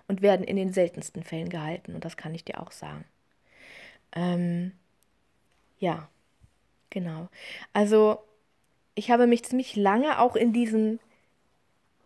und 0.08 0.22
werden 0.22 0.46
in 0.46 0.56
den 0.56 0.74
seltensten 0.74 1.24
Fällen 1.24 1.50
gehalten 1.50 1.94
und 1.94 2.06
das 2.06 2.18
kann 2.18 2.34
ich 2.34 2.46
dir 2.46 2.62
auch 2.62 2.72
sagen. 2.72 3.04
Ähm, 4.14 4.72
ja, 5.80 6.10
genau. 6.90 7.30
Also 7.74 8.20
ich 8.96 9.12
habe 9.12 9.28
mich 9.28 9.44
ziemlich 9.44 9.76
lange 9.76 10.20
auch 10.20 10.36
in 10.36 10.54
diesen 10.54 11.00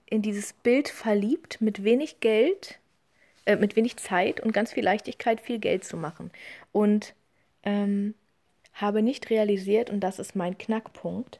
in 0.07 0.21
dieses 0.21 0.53
Bild 0.53 0.89
verliebt, 0.89 1.62
mit 1.62 1.83
wenig 1.83 2.19
Geld, 2.19 2.79
äh, 3.45 3.55
mit 3.55 3.75
wenig 3.75 3.97
Zeit 3.97 4.39
und 4.39 4.51
ganz 4.51 4.74
viel 4.74 4.83
Leichtigkeit 4.83 5.41
viel 5.41 5.59
Geld 5.59 5.83
zu 5.83 5.97
machen. 5.97 6.31
Und 6.71 7.15
ähm, 7.63 8.13
habe 8.74 9.01
nicht 9.01 9.29
realisiert, 9.29 9.89
und 9.89 10.01
das 10.01 10.19
ist 10.19 10.35
mein 10.35 10.57
Knackpunkt, 10.57 11.39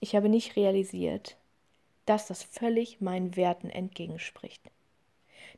ich 0.00 0.14
habe 0.14 0.28
nicht 0.28 0.56
realisiert, 0.56 1.36
dass 2.06 2.26
das 2.26 2.42
völlig 2.42 3.00
meinen 3.00 3.36
Werten 3.36 3.70
entgegenspricht. 3.70 4.62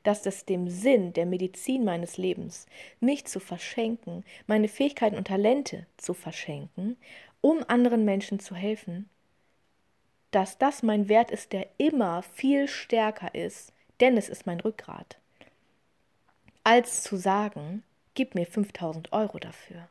Dass 0.02 0.22
das 0.22 0.44
dem 0.44 0.68
Sinn 0.68 1.12
der 1.14 1.26
Medizin 1.26 1.84
meines 1.84 2.18
Lebens, 2.18 2.66
mich 3.00 3.24
zu 3.24 3.40
verschenken, 3.40 4.24
meine 4.46 4.68
Fähigkeiten 4.68 5.16
und 5.16 5.26
Talente 5.26 5.86
zu 5.96 6.14
verschenken, 6.14 6.96
um 7.40 7.64
anderen 7.68 8.04
Menschen 8.04 8.38
zu 8.38 8.54
helfen, 8.54 9.08
dass 10.34 10.58
das 10.58 10.82
mein 10.82 11.08
Wert 11.08 11.30
ist, 11.30 11.52
der 11.52 11.68
immer 11.78 12.22
viel 12.22 12.66
stärker 12.66 13.34
ist, 13.34 13.72
denn 14.00 14.16
es 14.16 14.28
ist 14.28 14.46
mein 14.46 14.58
Rückgrat, 14.58 15.16
als 16.64 17.04
zu 17.04 17.16
sagen, 17.16 17.84
gib 18.14 18.34
mir 18.34 18.46
5000 18.46 19.12
Euro 19.12 19.38
dafür. 19.38 19.88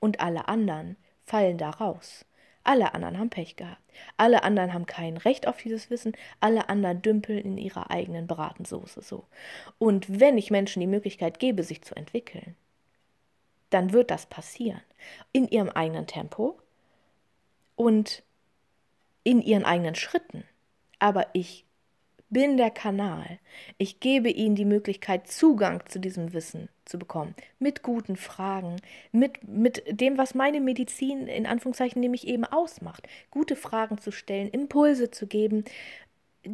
Und 0.00 0.20
alle 0.20 0.48
anderen 0.48 0.96
fallen 1.24 1.56
da 1.56 1.70
raus. 1.70 2.24
Alle 2.64 2.94
anderen 2.94 3.18
haben 3.18 3.30
Pech 3.30 3.56
gehabt. 3.56 3.80
Alle 4.16 4.42
anderen 4.42 4.74
haben 4.74 4.86
kein 4.86 5.16
Recht 5.16 5.46
auf 5.46 5.58
dieses 5.58 5.88
Wissen. 5.88 6.16
Alle 6.40 6.68
anderen 6.68 7.02
dümpeln 7.02 7.38
in 7.38 7.58
ihrer 7.58 7.90
eigenen 7.90 8.26
Bratensoße 8.26 9.02
so. 9.02 9.24
Und 9.78 10.20
wenn 10.20 10.36
ich 10.36 10.50
Menschen 10.50 10.80
die 10.80 10.86
Möglichkeit 10.86 11.38
gebe, 11.38 11.62
sich 11.62 11.82
zu 11.82 11.94
entwickeln, 11.94 12.56
dann 13.70 13.92
wird 13.92 14.10
das 14.10 14.26
passieren. 14.26 14.82
In 15.32 15.46
ihrem 15.48 15.68
eigenen 15.68 16.06
Tempo 16.06 16.58
und 17.76 18.22
in 19.24 19.42
ihren 19.42 19.64
eigenen 19.64 19.94
Schritten. 19.94 20.44
Aber 20.98 21.26
ich 21.32 21.64
bin 22.30 22.56
der 22.56 22.70
Kanal. 22.70 23.38
Ich 23.76 24.00
gebe 24.00 24.30
ihnen 24.30 24.54
die 24.54 24.64
Möglichkeit, 24.64 25.26
Zugang 25.26 25.82
zu 25.86 25.98
diesem 25.98 26.32
Wissen 26.32 26.68
zu 26.84 26.98
bekommen. 26.98 27.34
Mit 27.58 27.82
guten 27.82 28.16
Fragen, 28.16 28.76
mit, 29.12 29.46
mit 29.46 29.82
dem, 29.88 30.16
was 30.16 30.34
meine 30.34 30.60
Medizin 30.60 31.26
in 31.26 31.46
Anführungszeichen 31.46 32.00
nämlich 32.00 32.26
eben 32.26 32.44
ausmacht. 32.44 33.08
Gute 33.30 33.56
Fragen 33.56 33.98
zu 33.98 34.12
stellen, 34.12 34.48
Impulse 34.48 35.10
zu 35.10 35.26
geben. 35.26 35.64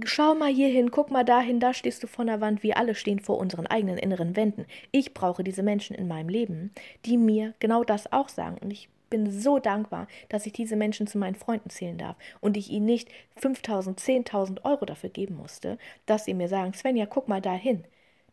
Schau 0.04 0.34
mal 0.34 0.52
hier 0.52 0.68
hin, 0.68 0.90
guck 0.90 1.10
mal 1.10 1.24
dahin, 1.24 1.60
da 1.60 1.72
stehst 1.72 2.02
du 2.02 2.06
vor 2.06 2.24
der 2.24 2.40
Wand. 2.40 2.62
Wir 2.62 2.76
alle 2.78 2.94
stehen 2.94 3.20
vor 3.20 3.38
unseren 3.38 3.66
eigenen 3.66 3.98
inneren 3.98 4.34
Wänden. 4.34 4.64
Ich 4.90 5.14
brauche 5.14 5.44
diese 5.44 5.62
Menschen 5.62 5.94
in 5.94 6.08
meinem 6.08 6.28
Leben, 6.28 6.72
die 7.04 7.18
mir 7.18 7.54
genau 7.60 7.84
das 7.84 8.12
auch 8.12 8.30
sagen. 8.30 8.56
Und 8.60 8.72
ich 8.72 8.88
bin 9.10 9.30
so 9.30 9.58
dankbar, 9.58 10.08
dass 10.28 10.46
ich 10.46 10.52
diese 10.52 10.76
Menschen 10.76 11.06
zu 11.06 11.18
meinen 11.18 11.34
Freunden 11.34 11.70
zählen 11.70 11.98
darf 11.98 12.16
und 12.40 12.56
ich 12.56 12.70
ihnen 12.70 12.86
nicht 12.86 13.08
5000, 13.36 14.00
10.000 14.00 14.64
Euro 14.64 14.84
dafür 14.84 15.10
geben 15.10 15.36
musste, 15.36 15.78
dass 16.06 16.24
sie 16.24 16.34
mir 16.34 16.48
sagen, 16.48 16.74
Svenja, 16.74 17.06
guck 17.06 17.28
mal 17.28 17.40
dahin. 17.40 17.84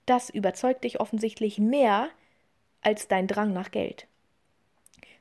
Das 0.06 0.30
überzeugt 0.30 0.84
dich 0.84 1.00
offensichtlich 1.00 1.60
mehr 1.60 2.10
als 2.82 3.08
dein 3.08 3.28
Drang 3.28 3.54
nach 3.54 3.72
Geld. 3.72 4.08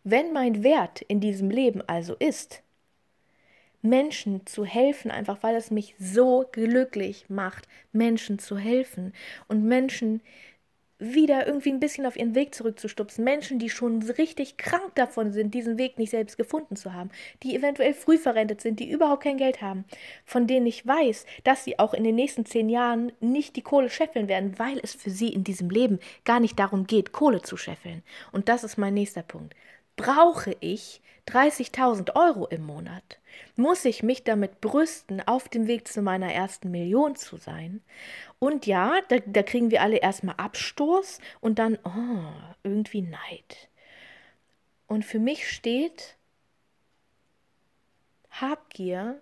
Wenn 0.05 0.33
mein 0.33 0.65
Wert 0.65 1.01
in 1.03 1.21
diesem 1.21 1.51
Leben 1.51 1.81
also 1.87 2.15
ist, 2.15 2.63
Menschen 3.83 4.47
zu 4.47 4.65
helfen, 4.65 5.11
einfach 5.11 5.43
weil 5.43 5.57
es 5.57 5.71
mich 5.71 5.95
so 5.99 6.45
glücklich 6.51 7.27
macht, 7.29 7.69
Menschen 7.93 8.39
zu 8.39 8.57
helfen 8.57 9.13
und 9.49 9.65
Menschen 9.65 10.23
wieder 11.03 11.47
irgendwie 11.47 11.71
ein 11.71 11.81
bisschen 11.81 12.07
auf 12.07 12.17
ihren 12.17 12.35
Weg 12.35 12.55
zurückzustupsen. 12.55 13.25
Menschen, 13.25 13.59
die 13.59 13.71
schon 13.71 14.03
richtig 14.03 14.57
krank 14.57 14.95
davon 14.95 15.33
sind, 15.33 15.53
diesen 15.53 15.79
Weg 15.79 15.99
nicht 15.99 16.11
selbst 16.11 16.37
gefunden 16.37 16.77
zu 16.77 16.93
haben, 16.93 17.11
die 17.43 17.57
eventuell 17.57 17.93
früh 17.93 18.19
verrentet 18.19 18.61
sind, 18.61 18.79
die 18.79 18.91
überhaupt 18.91 19.25
kein 19.25 19.37
Geld 19.37 19.61
haben, 19.61 19.85
von 20.25 20.47
denen 20.47 20.67
ich 20.67 20.87
weiß, 20.87 21.27
dass 21.45 21.65
sie 21.65 21.79
auch 21.79 21.93
in 21.93 22.05
den 22.05 22.15
nächsten 22.15 22.47
zehn 22.47 22.69
Jahren 22.69 23.13
nicht 23.21 23.57
die 23.57 23.63
Kohle 23.63 23.91
scheffeln 23.91 24.29
werden, 24.29 24.59
weil 24.59 24.79
es 24.83 24.95
für 24.95 25.11
sie 25.11 25.29
in 25.29 25.45
diesem 25.45 25.71
Leben 25.71 25.99
gar 26.25 26.41
nicht 26.41 26.59
darum 26.59 26.87
geht, 26.87 27.13
Kohle 27.13 27.43
zu 27.43 27.57
scheffeln. 27.57 28.03
Und 28.31 28.49
das 28.49 28.65
ist 28.65 28.79
mein 28.79 28.95
nächster 28.95 29.23
Punkt. 29.23 29.55
Brauche 29.97 30.57
ich 30.61 31.01
30.000 31.29 32.15
Euro 32.17 32.47
im 32.47 32.65
Monat? 32.65 33.19
Muss 33.57 33.85
ich 33.85 34.03
mich 34.03 34.25
damit 34.25 34.61
brüsten, 34.61 35.21
auf 35.27 35.49
dem 35.49 35.67
Weg 35.67 35.89
zu 35.89 36.03
meiner 36.03 36.33
ersten 36.33 36.71
Million 36.71 37.17
zu 37.17 37.37
sein? 37.37 37.83
Und 38.39 38.67
ja, 38.67 39.01
da, 39.09 39.19
da 39.25 39.43
kriegen 39.43 39.71
wir 39.71 39.83
alle 39.83 39.99
erstmal 39.99 40.37
Abstoß 40.37 41.19
und 41.41 41.59
dann, 41.59 41.79
oh, 41.85 42.55
irgendwie 42.63 43.03
Neid. 43.03 43.69
Und 44.87 45.05
für 45.05 45.19
mich 45.19 45.51
steht 45.51 46.17
Habgier 48.31 49.21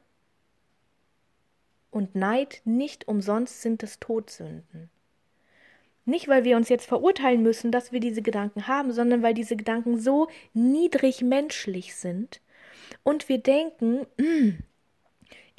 und 1.91 2.15
Neid 2.15 2.63
nicht 2.65 3.09
umsonst 3.09 3.63
sind 3.63 3.83
es 3.83 3.99
Todsünden. 3.99 4.91
Nicht, 6.05 6.29
weil 6.29 6.45
wir 6.45 6.57
uns 6.57 6.69
jetzt 6.69 6.87
verurteilen 6.87 7.43
müssen, 7.43 7.71
dass 7.71 7.93
wir 7.93 8.01
diese 8.01 8.23
Gedanken 8.23 8.67
haben, 8.67 8.93
sondern 8.93 9.23
weil 9.23 9.35
diese 9.35 9.57
Gedanken 9.57 9.99
so 10.01 10.29
niedrig 10.55 11.23
menschlich 11.23 11.95
sind 11.95 12.41
und 13.03 13.29
wir 13.29 13.39
denken, 13.39 14.07
mm, 14.17 14.63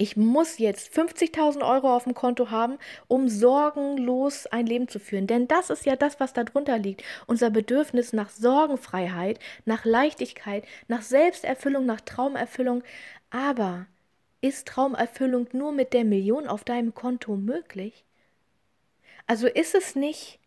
ich 0.02 0.16
muss 0.16 0.58
jetzt 0.58 0.92
50.000 0.92 1.62
Euro 1.62 1.94
auf 1.94 2.04
dem 2.04 2.14
Konto 2.14 2.50
haben, 2.50 2.78
um 3.06 3.28
sorgenlos 3.28 4.46
ein 4.46 4.66
Leben 4.66 4.88
zu 4.88 4.98
führen. 4.98 5.28
Denn 5.28 5.46
das 5.46 5.70
ist 5.70 5.86
ja 5.86 5.94
das, 5.94 6.18
was 6.18 6.32
darunter 6.32 6.76
liegt. 6.76 7.04
Unser 7.28 7.50
Bedürfnis 7.50 8.12
nach 8.12 8.30
Sorgenfreiheit, 8.30 9.38
nach 9.64 9.84
Leichtigkeit, 9.84 10.64
nach 10.88 11.02
Selbsterfüllung, 11.02 11.86
nach 11.86 12.00
Traumerfüllung. 12.00 12.82
Aber 13.30 13.86
ist 14.40 14.66
Traumerfüllung 14.66 15.46
nur 15.52 15.70
mit 15.70 15.92
der 15.92 16.04
Million 16.04 16.48
auf 16.48 16.64
deinem 16.64 16.94
Konto 16.94 17.36
möglich? 17.36 18.04
Also 19.28 19.46
ist 19.46 19.76
es 19.76 19.94
nicht 19.94 20.40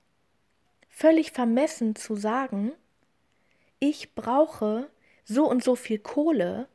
völlig 0.89 1.31
vermessen 1.31 1.95
zu 1.95 2.17
sagen, 2.17 2.73
ich 3.79 4.15
brauche 4.15 4.89
so 5.23 5.49
und 5.49 5.63
so 5.63 5.75
viel 5.75 5.99
Kohle 5.99 6.67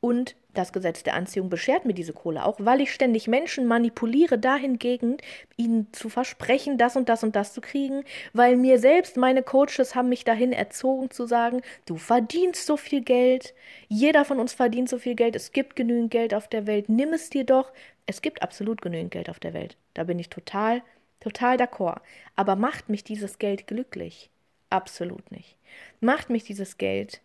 und 0.00 0.36
das 0.56 0.72
Gesetz 0.72 1.02
der 1.02 1.14
Anziehung 1.14 1.50
beschert 1.50 1.84
mir 1.84 1.92
diese 1.92 2.12
Kohle 2.12 2.44
auch, 2.44 2.56
weil 2.58 2.80
ich 2.80 2.92
ständig 2.92 3.28
Menschen 3.28 3.66
manipuliere 3.66 4.38
dahingegen, 4.38 5.18
ihnen 5.56 5.92
zu 5.92 6.08
versprechen, 6.08 6.78
das 6.78 6.96
und 6.96 7.08
das 7.08 7.22
und 7.22 7.36
das 7.36 7.52
zu 7.52 7.60
kriegen, 7.60 8.04
weil 8.32 8.56
mir 8.56 8.78
selbst 8.78 9.16
meine 9.16 9.42
Coaches 9.42 9.94
haben 9.94 10.08
mich 10.08 10.24
dahin 10.24 10.52
erzogen 10.52 11.10
zu 11.10 11.26
sagen, 11.26 11.60
du 11.84 11.96
verdienst 11.96 12.66
so 12.66 12.76
viel 12.76 13.02
Geld, 13.02 13.54
jeder 13.88 14.24
von 14.24 14.40
uns 14.40 14.54
verdient 14.54 14.88
so 14.88 14.98
viel 14.98 15.14
Geld, 15.14 15.36
es 15.36 15.52
gibt 15.52 15.76
genügend 15.76 16.10
Geld 16.10 16.34
auf 16.34 16.48
der 16.48 16.66
Welt, 16.66 16.88
nimm 16.88 17.12
es 17.12 17.30
dir 17.30 17.44
doch. 17.44 17.72
Es 18.06 18.22
gibt 18.22 18.42
absolut 18.42 18.82
genügend 18.82 19.10
Geld 19.10 19.28
auf 19.28 19.40
der 19.40 19.52
Welt. 19.52 19.76
Da 19.94 20.04
bin 20.04 20.18
ich 20.20 20.30
total, 20.30 20.82
total 21.18 21.56
d'accord. 21.56 22.00
Aber 22.36 22.54
macht 22.54 22.88
mich 22.88 23.02
dieses 23.02 23.38
Geld 23.38 23.66
glücklich? 23.66 24.30
Absolut 24.70 25.32
nicht. 25.32 25.56
Macht 26.00 26.30
mich 26.30 26.44
dieses 26.44 26.78
Geld 26.78 27.20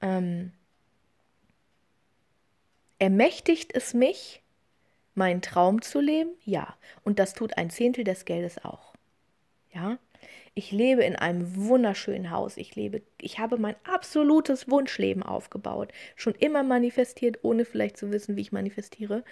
ähm, 0.00 0.52
Ermächtigt 3.02 3.74
es 3.74 3.94
mich, 3.94 4.42
meinen 5.16 5.42
Traum 5.42 5.82
zu 5.82 5.98
leben? 5.98 6.30
Ja. 6.44 6.76
Und 7.02 7.18
das 7.18 7.34
tut 7.34 7.58
ein 7.58 7.68
Zehntel 7.68 8.04
des 8.04 8.26
Geldes 8.26 8.64
auch. 8.64 8.94
Ja. 9.74 9.98
Ich 10.54 10.70
lebe 10.70 11.02
in 11.02 11.16
einem 11.16 11.56
wunderschönen 11.56 12.30
Haus. 12.30 12.56
Ich 12.56 12.76
lebe, 12.76 13.02
ich 13.20 13.40
habe 13.40 13.58
mein 13.58 13.74
absolutes 13.82 14.70
Wunschleben 14.70 15.24
aufgebaut. 15.24 15.90
Schon 16.14 16.36
immer 16.36 16.62
manifestiert, 16.62 17.40
ohne 17.42 17.64
vielleicht 17.64 17.96
zu 17.96 18.12
wissen, 18.12 18.36
wie 18.36 18.42
ich 18.42 18.52
manifestiere. 18.52 19.24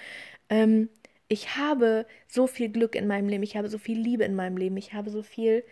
Ähm, 0.48 0.88
ich 1.28 1.56
habe 1.56 2.06
so 2.26 2.48
viel 2.48 2.70
Glück 2.70 2.96
in 2.96 3.06
meinem 3.06 3.28
Leben. 3.28 3.44
Ich 3.44 3.56
habe 3.56 3.68
so 3.68 3.78
viel 3.78 4.00
Liebe 4.00 4.24
in 4.24 4.34
meinem 4.34 4.56
Leben. 4.56 4.78
Ich 4.78 4.94
habe 4.94 5.10
so 5.10 5.22
viel 5.22 5.62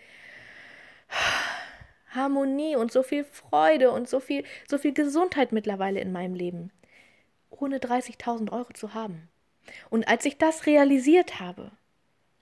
Harmonie 2.10 2.76
und 2.76 2.92
so 2.92 3.02
viel 3.02 3.24
Freude 3.24 3.90
und 3.90 4.08
so 4.08 4.20
viel, 4.20 4.44
so 4.68 4.78
viel 4.78 4.94
Gesundheit 4.94 5.50
mittlerweile 5.50 5.98
in 5.98 6.12
meinem 6.12 6.36
Leben 6.36 6.70
ohne 7.50 7.78
30.000 7.78 8.52
Euro 8.52 8.72
zu 8.72 8.94
haben. 8.94 9.28
Und 9.90 10.08
als 10.08 10.24
ich 10.24 10.38
das 10.38 10.66
realisiert 10.66 11.40
habe, 11.40 11.70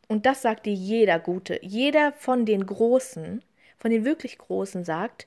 und 0.09 0.27
das 0.27 0.43
sagt 0.43 0.67
dir 0.67 0.73
jeder 0.75 1.19
Gute, 1.19 1.59
jeder 1.63 2.13
von 2.13 2.47
den 2.47 2.65
Großen, 2.67 3.43
von 3.79 3.91
den 3.91 4.05
wirklich 4.05 4.39
Großen 4.39 4.85
sagt, 4.85 5.27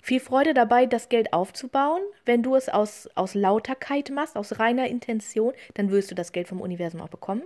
viel 0.00 0.20
Freude 0.20 0.54
dabei, 0.54 0.86
das 0.86 1.08
Geld 1.08 1.32
aufzubauen. 1.32 2.02
Wenn 2.24 2.42
du 2.42 2.54
es 2.54 2.68
aus, 2.68 3.08
aus 3.14 3.34
Lauterkeit 3.34 4.10
machst, 4.10 4.36
aus 4.36 4.58
reiner 4.58 4.88
Intention, 4.88 5.52
dann 5.74 5.90
wirst 5.90 6.10
du 6.10 6.14
das 6.14 6.32
Geld 6.32 6.48
vom 6.48 6.60
Universum 6.60 7.00
auch 7.00 7.08
bekommen. 7.08 7.42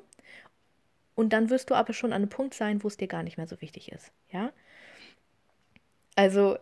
Und 1.15 1.33
dann 1.33 1.51
wirst 1.51 1.71
du 1.71 1.75
aber 1.75 1.93
schon 1.93 2.13
an 2.13 2.23
einem 2.23 2.29
Punkt 2.29 2.55
sein, 2.55 2.83
wo 2.83 2.89
es 2.89 2.97
dir 2.97 3.09
gar 3.09 3.23
nicht 3.23 3.37
mehr 3.37 3.47
so 3.47 3.61
wichtig 3.61 3.91
ist. 3.93 4.13
Ja? 4.31 4.53
Also 6.15 6.57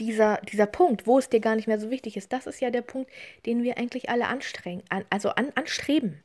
dieser, 0.00 0.38
dieser 0.50 0.66
Punkt, 0.66 1.06
wo 1.06 1.18
es 1.18 1.28
dir 1.28 1.40
gar 1.40 1.54
nicht 1.54 1.68
mehr 1.68 1.78
so 1.78 1.90
wichtig 1.90 2.16
ist, 2.16 2.32
das 2.32 2.46
ist 2.46 2.60
ja 2.60 2.70
der 2.70 2.82
Punkt, 2.82 3.10
den 3.46 3.62
wir 3.62 3.78
eigentlich 3.78 4.08
alle 4.08 4.26
anstrengen, 4.26 4.82
an, 4.88 5.04
also 5.10 5.30
an, 5.30 5.52
anstreben. 5.54 6.22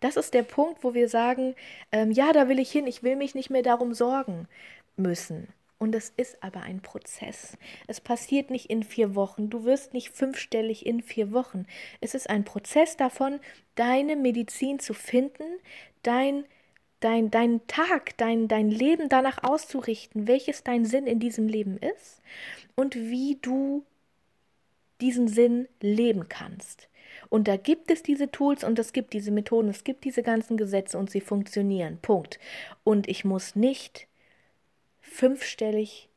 Das 0.00 0.16
ist 0.16 0.34
der 0.34 0.42
Punkt, 0.42 0.82
wo 0.82 0.94
wir 0.94 1.08
sagen, 1.08 1.54
ähm, 1.92 2.10
ja, 2.10 2.32
da 2.32 2.48
will 2.48 2.58
ich 2.58 2.72
hin, 2.72 2.86
ich 2.86 3.02
will 3.02 3.16
mich 3.16 3.34
nicht 3.34 3.50
mehr 3.50 3.62
darum 3.62 3.94
sorgen 3.94 4.48
müssen. 4.96 5.48
Und 5.78 5.94
es 5.94 6.12
ist 6.16 6.42
aber 6.42 6.62
ein 6.62 6.80
Prozess. 6.80 7.56
Es 7.88 8.00
passiert 8.00 8.50
nicht 8.50 8.70
in 8.70 8.84
vier 8.84 9.16
Wochen. 9.16 9.50
Du 9.50 9.64
wirst 9.64 9.94
nicht 9.94 10.10
fünfstellig 10.10 10.86
in 10.86 11.02
vier 11.02 11.32
Wochen. 11.32 11.66
Es 12.00 12.14
ist 12.14 12.30
ein 12.30 12.44
Prozess 12.44 12.96
davon, 12.96 13.40
deine 13.74 14.14
Medizin 14.14 14.78
zu 14.78 14.94
finden, 14.94 15.44
dein 16.02 16.44
dein, 17.00 17.30
dein 17.30 17.66
Tag, 17.66 18.16
dein, 18.16 18.48
dein 18.48 18.70
Leben 18.70 19.08
danach 19.08 19.42
auszurichten, 19.42 20.28
welches 20.28 20.62
dein 20.62 20.84
Sinn 20.84 21.06
in 21.06 21.18
diesem 21.18 21.48
Leben 21.48 21.78
ist 21.78 22.22
und 22.74 22.94
wie 22.94 23.38
du 23.40 23.84
diesen 25.00 25.28
Sinn 25.28 25.68
leben 25.80 26.28
kannst. 26.28 26.88
Und 27.28 27.48
da 27.48 27.56
gibt 27.56 27.90
es 27.90 28.02
diese 28.02 28.30
Tools 28.30 28.64
und 28.64 28.78
es 28.78 28.92
gibt 28.92 29.12
diese 29.12 29.30
Methoden, 29.30 29.68
es 29.68 29.84
gibt 29.84 30.04
diese 30.04 30.22
ganzen 30.22 30.56
Gesetze 30.56 30.98
und 30.98 31.10
sie 31.10 31.20
funktionieren. 31.20 31.98
Punkt. 32.00 32.38
Und 32.84 33.08
ich 33.08 33.24
muss 33.24 33.56
nicht 33.56 34.06
fünfstellig 35.00 36.08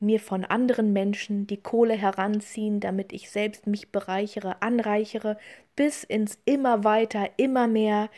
mir 0.00 0.18
von 0.18 0.44
anderen 0.44 0.92
Menschen 0.92 1.46
die 1.46 1.58
Kohle 1.58 1.94
heranziehen, 1.94 2.80
damit 2.80 3.12
ich 3.12 3.30
selbst 3.30 3.66
mich 3.66 3.90
bereichere, 3.90 4.62
anreichere, 4.62 5.36
bis 5.76 6.04
ins 6.04 6.38
immer 6.46 6.84
weiter, 6.84 7.28
immer 7.36 7.66
mehr, 7.66 8.08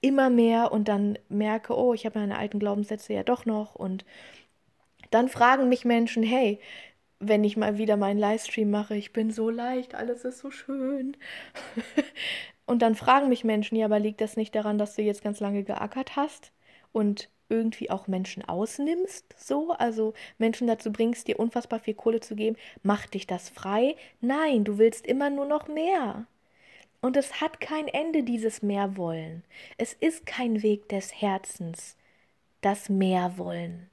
immer 0.00 0.30
mehr 0.30 0.72
und 0.72 0.88
dann 0.88 1.18
merke, 1.28 1.76
oh, 1.76 1.92
ich 1.92 2.06
habe 2.06 2.18
meine 2.18 2.38
alten 2.38 2.58
Glaubenssätze 2.58 3.12
ja 3.12 3.22
doch 3.22 3.44
noch 3.44 3.74
und 3.74 4.04
dann 5.10 5.28
fragen 5.28 5.68
mich 5.68 5.84
Menschen, 5.84 6.22
hey, 6.22 6.58
wenn 7.18 7.44
ich 7.44 7.56
mal 7.56 7.78
wieder 7.78 7.96
meinen 7.96 8.18
Livestream 8.18 8.70
mache, 8.70 8.96
ich 8.96 9.12
bin 9.12 9.30
so 9.30 9.50
leicht, 9.50 9.94
alles 9.94 10.24
ist 10.24 10.38
so 10.38 10.50
schön. 10.50 11.16
und 12.66 12.82
dann 12.82 12.94
fragen 12.94 13.28
mich 13.28 13.44
Menschen, 13.44 13.76
ja, 13.76 13.86
aber 13.86 13.98
liegt 13.98 14.20
das 14.20 14.36
nicht 14.36 14.54
daran, 14.54 14.78
dass 14.78 14.96
du 14.96 15.02
jetzt 15.02 15.22
ganz 15.22 15.40
lange 15.40 15.64
geackert 15.64 16.16
hast 16.16 16.52
und 16.92 17.30
irgendwie 17.48 17.90
auch 17.90 18.08
Menschen 18.08 18.44
ausnimmst, 18.44 19.34
so, 19.38 19.72
also 19.72 20.14
Menschen 20.38 20.66
dazu 20.66 20.92
bringst, 20.92 21.28
dir 21.28 21.38
unfassbar 21.38 21.78
viel 21.78 21.94
Kohle 21.94 22.20
zu 22.20 22.34
geben, 22.34 22.56
macht 22.82 23.14
dich 23.14 23.26
das 23.26 23.48
frei? 23.48 23.96
Nein, 24.20 24.64
du 24.64 24.78
willst 24.78 25.06
immer 25.06 25.30
nur 25.30 25.46
noch 25.46 25.68
mehr. 25.68 26.26
Und 27.00 27.16
es 27.16 27.40
hat 27.40 27.60
kein 27.60 27.88
Ende, 27.88 28.22
dieses 28.24 28.62
Mehrwollen. 28.62 29.44
Es 29.78 29.92
ist 29.92 30.26
kein 30.26 30.62
Weg 30.62 30.88
des 30.88 31.20
Herzens, 31.20 31.96
das 32.62 32.88
Mehrwollen. 32.88 33.88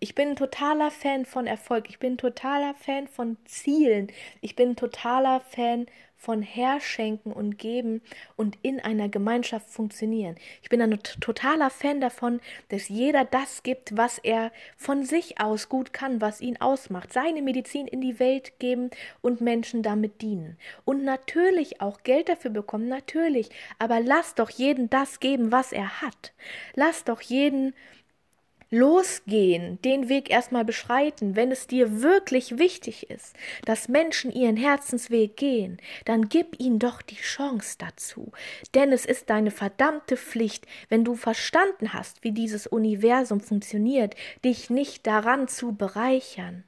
Ich 0.00 0.14
bin 0.14 0.30
ein 0.30 0.36
totaler 0.36 0.90
Fan 0.90 1.24
von 1.24 1.46
Erfolg. 1.46 1.88
Ich 1.88 1.98
bin 1.98 2.14
ein 2.14 2.18
totaler 2.18 2.74
Fan 2.74 3.08
von 3.08 3.36
Zielen. 3.44 4.08
Ich 4.40 4.56
bin 4.56 4.70
ein 4.70 4.76
totaler 4.76 5.40
Fan 5.40 5.86
von 6.24 6.40
Herschenken 6.40 7.32
und 7.32 7.58
Geben 7.58 8.00
und 8.34 8.56
in 8.62 8.80
einer 8.80 9.10
Gemeinschaft 9.10 9.68
funktionieren. 9.68 10.36
Ich 10.62 10.70
bin 10.70 10.80
ein 10.80 10.98
totaler 11.20 11.68
Fan 11.68 12.00
davon, 12.00 12.40
dass 12.70 12.88
jeder 12.88 13.26
das 13.26 13.62
gibt, 13.62 13.96
was 13.96 14.18
er 14.18 14.50
von 14.76 15.04
sich 15.04 15.38
aus 15.40 15.68
gut 15.68 15.92
kann, 15.92 16.22
was 16.22 16.40
ihn 16.40 16.58
ausmacht. 16.60 17.12
Seine 17.12 17.42
Medizin 17.42 17.86
in 17.86 18.00
die 18.00 18.18
Welt 18.18 18.58
geben 18.58 18.90
und 19.20 19.42
Menschen 19.42 19.82
damit 19.82 20.22
dienen. 20.22 20.56
Und 20.86 21.04
natürlich 21.04 21.82
auch 21.82 22.02
Geld 22.04 22.30
dafür 22.30 22.50
bekommen, 22.50 22.88
natürlich. 22.88 23.50
Aber 23.78 24.00
lass 24.00 24.34
doch 24.34 24.50
jeden 24.50 24.88
das 24.88 25.20
geben, 25.20 25.52
was 25.52 25.72
er 25.72 26.00
hat. 26.00 26.32
Lass 26.74 27.04
doch 27.04 27.20
jeden 27.20 27.74
losgehen, 28.74 29.80
den 29.82 30.08
Weg 30.08 30.30
erstmal 30.30 30.64
beschreiten, 30.64 31.36
wenn 31.36 31.52
es 31.52 31.66
dir 31.66 32.02
wirklich 32.02 32.58
wichtig 32.58 33.08
ist, 33.08 33.36
dass 33.64 33.88
Menschen 33.88 34.32
ihren 34.32 34.56
Herzensweg 34.56 35.36
gehen, 35.36 35.78
dann 36.04 36.28
gib 36.28 36.60
ihnen 36.60 36.78
doch 36.78 37.00
die 37.00 37.16
Chance 37.16 37.76
dazu. 37.78 38.32
Denn 38.74 38.92
es 38.92 39.06
ist 39.06 39.30
deine 39.30 39.50
verdammte 39.50 40.16
Pflicht, 40.16 40.66
wenn 40.88 41.04
du 41.04 41.14
verstanden 41.14 41.92
hast, 41.92 42.24
wie 42.24 42.32
dieses 42.32 42.66
Universum 42.66 43.40
funktioniert, 43.40 44.16
dich 44.44 44.70
nicht 44.70 45.06
daran 45.06 45.48
zu 45.48 45.74
bereichern. 45.74 46.64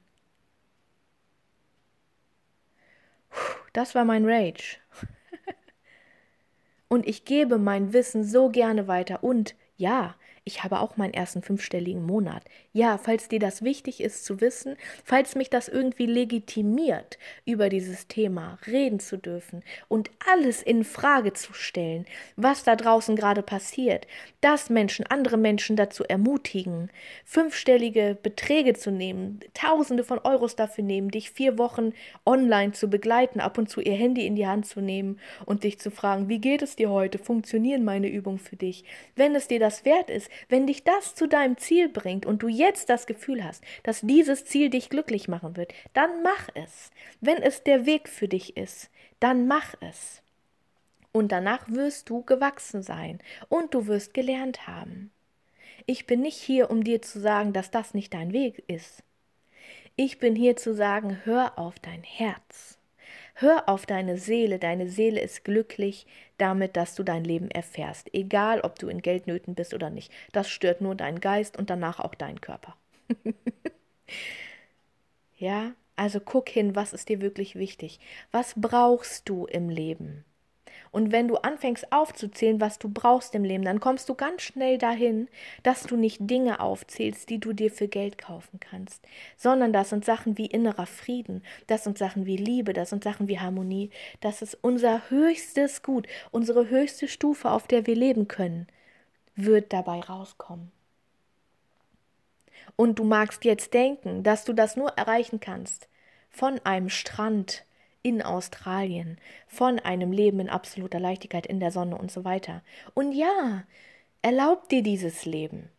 Das 3.73 3.95
war 3.95 4.05
mein 4.05 4.25
Rage. 4.25 4.77
Und 6.87 7.05
ich 7.05 7.25
gebe 7.25 7.57
mein 7.57 7.91
Wissen 7.91 8.23
so 8.23 8.49
gerne 8.49 8.87
weiter 8.87 9.21
und 9.21 9.55
ja, 9.75 10.15
ich 10.47 10.63
habe 10.63 10.79
auch 10.79 10.95
meinen 10.95 11.13
ersten 11.13 11.41
fünfstelligen 11.43 12.05
Monat. 12.05 12.41
Ja, 12.71 12.97
falls 12.97 13.27
dir 13.27 13.39
das 13.39 13.63
wichtig 13.63 14.01
ist 14.01 14.23
zu 14.23 14.39
wissen, 14.39 14.77
falls 15.03 15.35
mich 15.35 15.49
das 15.49 15.67
irgendwie 15.67 16.05
legitimiert, 16.05 17.19
über 17.45 17.67
dieses 17.67 18.07
Thema 18.07 18.57
reden 18.65 19.01
zu 19.01 19.17
dürfen 19.17 19.61
und 19.89 20.09
alles 20.31 20.63
in 20.63 20.85
Frage 20.85 21.33
zu 21.33 21.53
stellen, 21.53 22.05
was 22.37 22.63
da 22.63 22.77
draußen 22.77 23.17
gerade 23.17 23.41
passiert, 23.41 24.07
dass 24.39 24.69
Menschen 24.69 25.05
andere 25.07 25.35
Menschen 25.35 25.75
dazu 25.75 26.05
ermutigen, 26.05 26.89
fünfstellige 27.25 28.17
Beträge 28.21 28.73
zu 28.73 28.89
nehmen, 28.89 29.41
Tausende 29.53 30.05
von 30.05 30.19
Euros 30.19 30.55
dafür 30.55 30.85
nehmen, 30.85 31.11
dich 31.11 31.31
vier 31.31 31.57
Wochen 31.57 31.91
online 32.25 32.71
zu 32.71 32.89
begleiten, 32.89 33.41
ab 33.41 33.57
und 33.57 33.69
zu 33.69 33.81
ihr 33.81 33.95
Handy 33.95 34.25
in 34.25 34.35
die 34.35 34.47
Hand 34.47 34.65
zu 34.65 34.79
nehmen 34.79 35.19
und 35.45 35.65
dich 35.65 35.77
zu 35.79 35.91
fragen, 35.91 36.29
wie 36.29 36.39
geht 36.39 36.61
es 36.61 36.77
dir 36.77 36.89
heute? 36.89 37.19
Funktionieren 37.19 37.83
meine 37.83 38.07
Übungen 38.07 38.39
für 38.39 38.55
dich? 38.55 38.85
Wenn 39.17 39.35
es 39.35 39.49
dir 39.49 39.59
das 39.59 39.83
wert 39.83 40.09
ist, 40.09 40.29
Wenn 40.49 40.67
dich 40.67 40.83
das 40.83 41.15
zu 41.15 41.27
deinem 41.27 41.57
Ziel 41.57 41.89
bringt 41.89 42.25
und 42.25 42.41
du 42.41 42.47
jetzt 42.47 42.89
das 42.89 43.07
Gefühl 43.07 43.43
hast, 43.43 43.63
dass 43.83 44.01
dieses 44.01 44.45
Ziel 44.45 44.69
dich 44.69 44.89
glücklich 44.89 45.27
machen 45.27 45.57
wird, 45.57 45.73
dann 45.93 46.23
mach 46.23 46.49
es. 46.55 46.91
Wenn 47.21 47.41
es 47.41 47.63
der 47.63 47.85
Weg 47.85 48.09
für 48.09 48.27
dich 48.27 48.57
ist, 48.57 48.89
dann 49.19 49.47
mach 49.47 49.73
es. 49.81 50.21
Und 51.11 51.31
danach 51.31 51.69
wirst 51.69 52.09
du 52.09 52.23
gewachsen 52.23 52.83
sein 52.83 53.19
und 53.49 53.73
du 53.73 53.87
wirst 53.87 54.13
gelernt 54.13 54.67
haben. 54.67 55.11
Ich 55.85 56.05
bin 56.05 56.21
nicht 56.21 56.37
hier, 56.37 56.69
um 56.69 56.83
dir 56.83 57.01
zu 57.01 57.19
sagen, 57.19 57.53
dass 57.53 57.71
das 57.71 57.93
nicht 57.93 58.13
dein 58.13 58.33
Weg 58.33 58.63
ist. 58.67 59.03
Ich 59.95 60.19
bin 60.19 60.35
hier 60.35 60.55
zu 60.55 60.75
sagen, 60.75 61.21
hör 61.23 61.57
auf 61.57 61.79
dein 61.79 62.03
Herz. 62.03 62.76
Hör 63.39 63.69
auf 63.69 63.85
deine 63.85 64.17
Seele. 64.17 64.57
Deine 64.57 64.87
Seele 64.89 65.21
ist 65.21 65.43
glücklich 65.43 66.07
damit, 66.39 66.75
dass 66.75 66.95
du 66.95 67.03
dein 67.03 67.23
Leben 67.23 67.51
erfährst. 67.51 68.11
Egal, 68.11 68.61
ob 68.61 68.79
du 68.79 68.87
in 68.87 69.03
Geldnöten 69.03 69.53
bist 69.53 69.75
oder 69.75 69.91
nicht. 69.91 70.11
Das 70.31 70.49
stört 70.49 70.81
nur 70.81 70.95
deinen 70.95 71.19
Geist 71.19 71.55
und 71.55 71.69
danach 71.69 71.99
auch 71.99 72.15
deinen 72.15 72.41
Körper. 72.41 72.75
ja, 75.37 75.73
also 75.95 76.19
guck 76.19 76.49
hin, 76.49 76.75
was 76.75 76.93
ist 76.93 77.09
dir 77.09 77.21
wirklich 77.21 77.55
wichtig? 77.55 77.99
Was 78.31 78.55
brauchst 78.57 79.29
du 79.29 79.45
im 79.45 79.69
Leben? 79.69 80.25
Und 80.97 81.11
wenn 81.11 81.27
du 81.27 81.35
anfängst 81.35 81.93
aufzuzählen, 81.93 82.59
was 82.59 82.79
du 82.79 82.89
brauchst 82.89 83.35
im 83.35 83.43
Leben, 83.43 83.63
dann 83.63 83.79
kommst 83.79 84.09
du 84.09 84.15
ganz 84.15 84.41
schnell 84.41 84.79
dahin, 84.79 85.27
dass 85.61 85.83
du 85.83 85.95
nicht 85.95 86.17
Dinge 86.21 86.59
aufzählst, 86.59 87.29
die 87.29 87.39
du 87.39 87.53
dir 87.53 87.69
für 87.69 87.87
Geld 87.87 88.17
kaufen 88.17 88.59
kannst, 88.59 89.05
sondern 89.35 89.71
das 89.71 89.89
sind 89.89 90.05
Sachen 90.05 90.39
wie 90.39 90.47
innerer 90.47 90.87
Frieden, 90.87 91.43
das 91.67 91.83
sind 91.83 91.99
Sachen 91.99 92.25
wie 92.25 92.35
Liebe, 92.35 92.73
das 92.73 92.89
sind 92.89 93.03
Sachen 93.03 93.27
wie 93.27 93.39
Harmonie, 93.39 93.91
das 94.21 94.41
ist 94.41 94.57
unser 94.63 95.07
höchstes 95.11 95.83
Gut, 95.83 96.07
unsere 96.31 96.67
höchste 96.67 97.07
Stufe, 97.07 97.51
auf 97.51 97.67
der 97.67 97.85
wir 97.85 97.95
leben 97.95 98.27
können, 98.27 98.65
wird 99.35 99.73
dabei 99.73 99.99
rauskommen. 99.99 100.71
Und 102.75 102.97
du 102.97 103.03
magst 103.03 103.45
jetzt 103.45 103.75
denken, 103.75 104.23
dass 104.23 104.45
du 104.45 104.53
das 104.53 104.75
nur 104.75 104.89
erreichen 104.97 105.39
kannst 105.39 105.89
von 106.31 106.59
einem 106.63 106.89
Strand 106.89 107.66
in 108.07 108.21
Australien, 108.21 109.17
von 109.47 109.79
einem 109.79 110.11
Leben 110.11 110.39
in 110.39 110.49
absoluter 110.49 110.99
Leichtigkeit 110.99 111.45
in 111.45 111.59
der 111.59 111.71
Sonne 111.71 111.97
und 111.97 112.11
so 112.11 112.23
weiter. 112.23 112.61
Und 112.93 113.11
ja, 113.11 113.63
erlaub 114.21 114.69
dir 114.69 114.81
dieses 114.81 115.25
Leben. 115.25 115.69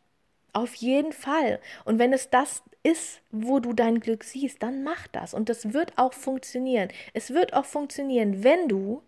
Auf 0.53 0.75
jeden 0.75 1.13
Fall. 1.13 1.61
Und 1.85 1.99
wenn 1.99 2.13
es 2.13 2.31
das 2.31 2.63
ist, 2.83 3.21
wo 3.31 3.61
du 3.61 3.73
dein 3.73 4.01
Glück 4.01 4.25
siehst, 4.25 4.63
dann 4.63 4.83
mach 4.83 5.07
das. 5.09 5.35
Und 5.35 5.49
das 5.49 5.73
wird 5.73 5.93
auch 5.97 6.13
funktionieren. 6.13 6.89
Es 7.15 7.31
wird 7.31 7.55
auch 7.55 7.65
funktionieren, 7.65 8.43
wenn 8.43 8.69
du, 8.69 9.03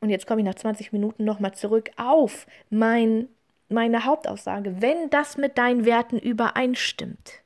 und 0.00 0.10
jetzt 0.10 0.26
komme 0.26 0.40
ich 0.40 0.46
nach 0.46 0.54
20 0.54 0.92
Minuten 0.92 1.24
nochmal 1.24 1.54
zurück 1.54 1.90
auf 1.96 2.46
mein, 2.70 3.28
meine 3.68 4.04
Hauptaussage, 4.04 4.80
wenn 4.80 5.10
das 5.10 5.36
mit 5.36 5.58
deinen 5.58 5.84
Werten 5.84 6.18
übereinstimmt. 6.18 7.42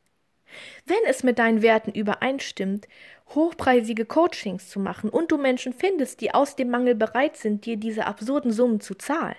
Wenn 0.84 0.98
es 1.06 1.22
mit 1.22 1.38
deinen 1.38 1.62
Werten 1.62 1.92
übereinstimmt 1.92 2.88
hochpreisige 3.34 4.04
Coachings 4.04 4.68
zu 4.68 4.80
machen 4.80 5.10
und 5.10 5.30
du 5.30 5.38
Menschen 5.38 5.72
findest, 5.72 6.20
die 6.20 6.34
aus 6.34 6.56
dem 6.56 6.70
Mangel 6.70 6.94
bereit 6.94 7.36
sind, 7.36 7.64
dir 7.64 7.76
diese 7.76 8.06
absurden 8.06 8.52
Summen 8.52 8.80
zu 8.80 8.94
zahlen. 8.94 9.36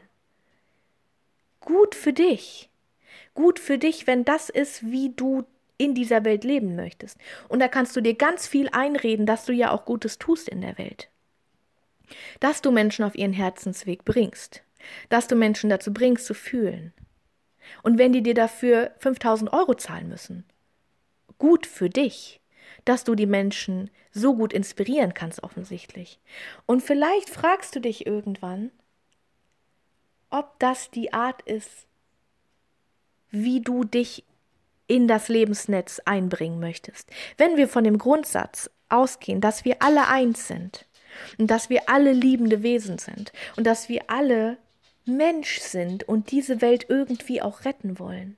Gut 1.60 1.96
für 1.96 2.14
dich. 2.14 2.70
Gut 3.34 3.60
für 3.60 3.78
dich, 3.78 4.08
wenn 4.08 4.26
das 4.26 4.50
ist, 4.50 4.90
wie 4.90 5.14
du 5.14 5.46
in 5.78 5.96
dieser 5.96 6.24
Welt 6.26 6.44
leben 6.44 6.76
möchtest. 6.76 7.18
Und 7.50 7.60
da 7.60 7.68
kannst 7.68 7.96
du 7.96 8.02
dir 8.02 8.14
ganz 8.14 8.48
viel 8.48 8.70
einreden, 8.72 9.26
dass 9.26 9.46
du 9.46 9.54
ja 9.54 9.72
auch 9.72 9.86
Gutes 9.86 10.20
tust 10.20 10.48
in 10.50 10.62
der 10.62 10.78
Welt. 10.78 11.10
Dass 12.40 12.62
du 12.62 12.72
Menschen 12.72 13.06
auf 13.06 13.16
ihren 13.16 13.34
Herzensweg 13.34 14.06
bringst. 14.06 14.64
Dass 15.10 15.28
du 15.28 15.36
Menschen 15.36 15.70
dazu 15.70 15.94
bringst, 15.94 16.26
zu 16.26 16.34
fühlen. 16.34 16.94
Und 17.84 17.98
wenn 17.98 18.12
die 18.12 18.24
dir 18.24 18.34
dafür 18.34 18.92
5000 19.00 19.54
Euro 19.54 19.76
zahlen 19.76 20.10
müssen, 20.10 20.46
gut 21.38 21.66
für 21.66 21.90
dich 21.90 22.41
dass 22.86 23.04
du 23.04 23.16
die 23.16 23.26
Menschen 23.26 23.90
so 24.12 24.36
gut 24.36 24.54
inspirieren 24.54 25.14
kannst, 25.14 25.44
offensichtlich. 25.44 26.20
Und 26.66 26.82
vielleicht 26.82 27.30
fragst 27.30 27.76
du 27.76 27.80
dich 27.80 28.06
irgendwann, 28.06 28.72
ob 30.30 30.60
das 30.60 30.90
die 30.92 31.14
Art 31.14 31.42
ist, 31.44 31.88
wie 33.30 33.62
du 33.62 33.84
dich 33.84 34.26
in 34.88 35.08
das 35.08 35.30
Lebensnetz 35.30 36.02
einbringen 36.04 36.60
möchtest. 36.60 37.10
Wenn 37.38 37.56
wir 37.56 37.68
von 37.68 37.84
dem 37.84 37.98
Grundsatz 37.98 38.70
ausgehen, 38.90 39.40
dass 39.40 39.64
wir 39.64 39.82
alle 39.82 40.08
eins 40.08 40.48
sind 40.48 40.86
und 41.38 41.48
dass 41.48 41.70
wir 41.70 41.90
alle 41.90 42.12
liebende 42.12 42.62
Wesen 42.62 42.98
sind 42.98 43.32
und 43.56 43.66
dass 43.66 43.88
wir 43.88 44.10
alle 44.10 44.58
Mensch 45.06 45.60
sind 45.60 46.04
und 46.08 46.32
diese 46.32 46.62
Welt 46.62 46.86
irgendwie 46.90 47.42
auch 47.42 47.66
retten 47.66 48.00
wollen, 48.00 48.38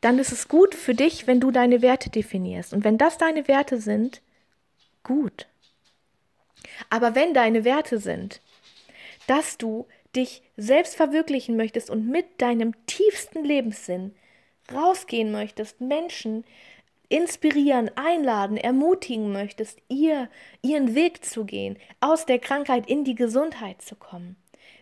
dann 0.00 0.18
ist 0.18 0.32
es 0.32 0.48
gut 0.48 0.74
für 0.74 0.94
dich, 0.94 1.26
wenn 1.26 1.40
du 1.40 1.50
deine 1.50 1.82
Werte 1.82 2.10
definierst. 2.10 2.72
Und 2.72 2.84
wenn 2.84 2.98
das 2.98 3.18
deine 3.18 3.48
Werte 3.48 3.80
sind, 3.80 4.22
gut. 5.02 5.46
Aber 6.88 7.14
wenn 7.14 7.34
deine 7.34 7.64
Werte 7.64 7.98
sind, 7.98 8.40
dass 9.26 9.58
du 9.58 9.86
dich 10.16 10.42
selbst 10.56 10.96
verwirklichen 10.96 11.56
möchtest 11.56 11.90
und 11.90 12.08
mit 12.08 12.40
deinem 12.40 12.74
tiefsten 12.86 13.44
Lebenssinn 13.44 14.14
rausgehen 14.72 15.30
möchtest, 15.32 15.80
Menschen 15.80 16.44
inspirieren, 17.08 17.90
einladen, 17.96 18.56
ermutigen 18.56 19.32
möchtest, 19.32 19.78
ihr 19.88 20.28
ihren 20.62 20.94
Weg 20.94 21.24
zu 21.24 21.44
gehen, 21.44 21.76
aus 22.00 22.24
der 22.24 22.38
Krankheit 22.38 22.88
in 22.88 23.04
die 23.04 23.16
Gesundheit 23.16 23.82
zu 23.82 23.96
kommen. 23.96 24.36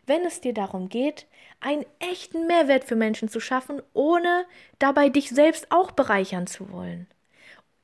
Wenn 0.09 0.25
es 0.25 0.41
dir 0.41 0.55
darum 0.55 0.89
geht, 0.89 1.27
einen 1.61 1.85
echten 1.99 2.47
Mehrwert 2.47 2.85
für 2.85 2.97
Menschen 2.97 3.29
zu 3.29 3.41
schaffen, 3.41 3.83
ohne 3.93 4.47
dabei 4.79 5.11
dich 5.11 5.29
selbst 5.29 5.71
auch 5.71 5.91
bereichern 5.91 6.47
zu 6.47 6.73
wollen. 6.73 7.07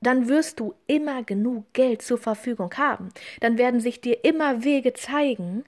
Dann 0.00 0.26
wirst 0.26 0.58
du 0.58 0.74
immer 0.86 1.22
genug 1.22 1.70
Geld 1.74 2.00
zur 2.00 2.16
Verfügung 2.16 2.72
haben. 2.78 3.10
Dann 3.40 3.58
werden 3.58 3.78
sich 3.78 4.00
dir 4.00 4.24
immer 4.24 4.64
Wege 4.64 4.94
zeigen, 4.94 5.64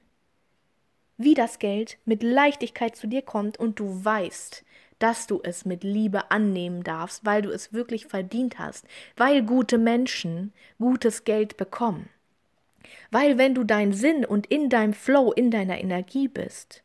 wie 1.18 1.34
das 1.34 1.58
Geld 1.58 1.98
mit 2.06 2.22
Leichtigkeit 2.22 2.96
zu 2.96 3.06
dir 3.06 3.20
kommt 3.20 3.58
und 3.58 3.78
du 3.78 4.02
weißt, 4.02 4.64
dass 4.98 5.26
du 5.26 5.40
es 5.42 5.66
mit 5.66 5.84
Liebe 5.84 6.30
annehmen 6.30 6.82
darfst, 6.82 7.26
weil 7.26 7.42
du 7.42 7.50
es 7.50 7.74
wirklich 7.74 8.06
verdient 8.06 8.58
hast, 8.58 8.86
weil 9.14 9.42
gute 9.42 9.76
Menschen 9.76 10.54
gutes 10.78 11.24
Geld 11.24 11.58
bekommen. 11.58 12.08
Weil 13.10 13.38
wenn 13.38 13.54
du 13.54 13.64
dein 13.64 13.92
Sinn 13.92 14.24
und 14.24 14.46
in 14.46 14.68
deinem 14.68 14.92
Flow, 14.92 15.32
in 15.32 15.50
deiner 15.50 15.80
Energie 15.80 16.28
bist, 16.28 16.82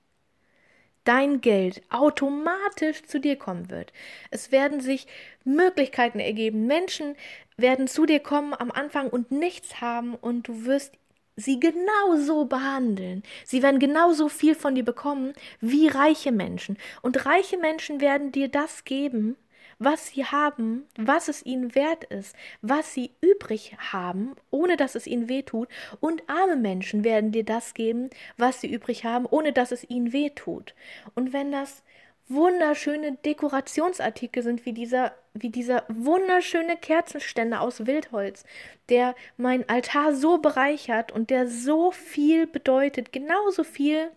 dein 1.03 1.41
Geld 1.41 1.81
automatisch 1.89 3.03
zu 3.03 3.19
dir 3.19 3.35
kommen 3.35 3.69
wird. 3.69 3.91
Es 4.29 4.51
werden 4.51 4.81
sich 4.81 5.07
Möglichkeiten 5.43 6.19
ergeben. 6.19 6.67
Menschen 6.67 7.15
werden 7.57 7.87
zu 7.87 8.05
dir 8.05 8.19
kommen 8.19 8.53
am 8.53 8.71
Anfang 8.71 9.09
und 9.09 9.31
nichts 9.31 9.81
haben 9.81 10.15
und 10.15 10.47
du 10.47 10.65
wirst 10.65 10.93
sie 11.35 11.59
genauso 11.59 12.45
behandeln. 12.45 13.23
Sie 13.45 13.63
werden 13.63 13.79
genauso 13.79 14.29
viel 14.29 14.55
von 14.55 14.75
dir 14.75 14.85
bekommen 14.85 15.33
wie 15.59 15.87
reiche 15.87 16.31
Menschen. 16.31 16.77
Und 17.01 17.25
reiche 17.25 17.57
Menschen 17.57 18.01
werden 18.01 18.31
dir 18.31 18.47
das 18.47 18.83
geben, 18.83 19.37
was 19.83 20.07
sie 20.07 20.25
haben, 20.25 20.85
was 20.95 21.27
es 21.27 21.43
ihnen 21.43 21.73
wert 21.73 22.03
ist, 22.03 22.35
was 22.61 22.93
sie 22.93 23.11
übrig 23.19 23.75
haben, 23.79 24.35
ohne 24.51 24.77
dass 24.77 24.93
es 24.93 25.07
ihnen 25.07 25.27
wehtut. 25.27 25.69
Und 25.99 26.21
arme 26.27 26.55
Menschen 26.55 27.03
werden 27.03 27.31
dir 27.31 27.43
das 27.43 27.73
geben, 27.73 28.11
was 28.37 28.61
sie 28.61 28.71
übrig 28.71 29.05
haben, 29.05 29.25
ohne 29.25 29.53
dass 29.53 29.71
es 29.71 29.89
ihnen 29.89 30.13
wehtut. 30.13 30.75
Und 31.15 31.33
wenn 31.33 31.51
das 31.51 31.81
wunderschöne 32.27 33.17
Dekorationsartikel 33.25 34.43
sind, 34.43 34.65
wie 34.67 34.73
dieser, 34.73 35.13
wie 35.33 35.49
dieser 35.49 35.83
wunderschöne 35.89 36.77
Kerzenständer 36.77 37.61
aus 37.61 37.87
Wildholz, 37.87 38.45
der 38.89 39.15
mein 39.35 39.67
Altar 39.67 40.13
so 40.13 40.37
bereichert 40.37 41.11
und 41.11 41.31
der 41.31 41.47
so 41.47 41.89
viel 41.91 42.45
bedeutet, 42.45 43.11
genauso 43.11 43.63
viel 43.63 44.11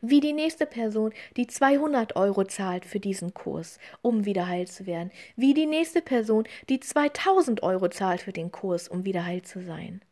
wie 0.00 0.20
die 0.20 0.32
nächste 0.32 0.66
Person, 0.66 1.12
die 1.36 1.46
200 1.46 2.16
Euro 2.16 2.44
zahlt 2.44 2.84
für 2.84 3.00
diesen 3.00 3.34
Kurs, 3.34 3.78
um 4.02 4.24
wieder 4.24 4.46
heil 4.48 4.68
zu 4.68 4.86
werden. 4.86 5.10
Wie 5.36 5.54
die 5.54 5.66
nächste 5.66 6.02
Person, 6.02 6.44
die 6.68 6.80
2000 6.80 7.62
Euro 7.62 7.88
zahlt 7.88 8.22
für 8.22 8.32
den 8.32 8.52
Kurs, 8.52 8.88
um 8.88 9.04
wieder 9.04 9.24
heil 9.24 9.42
zu 9.42 9.62
sein. 9.62 10.02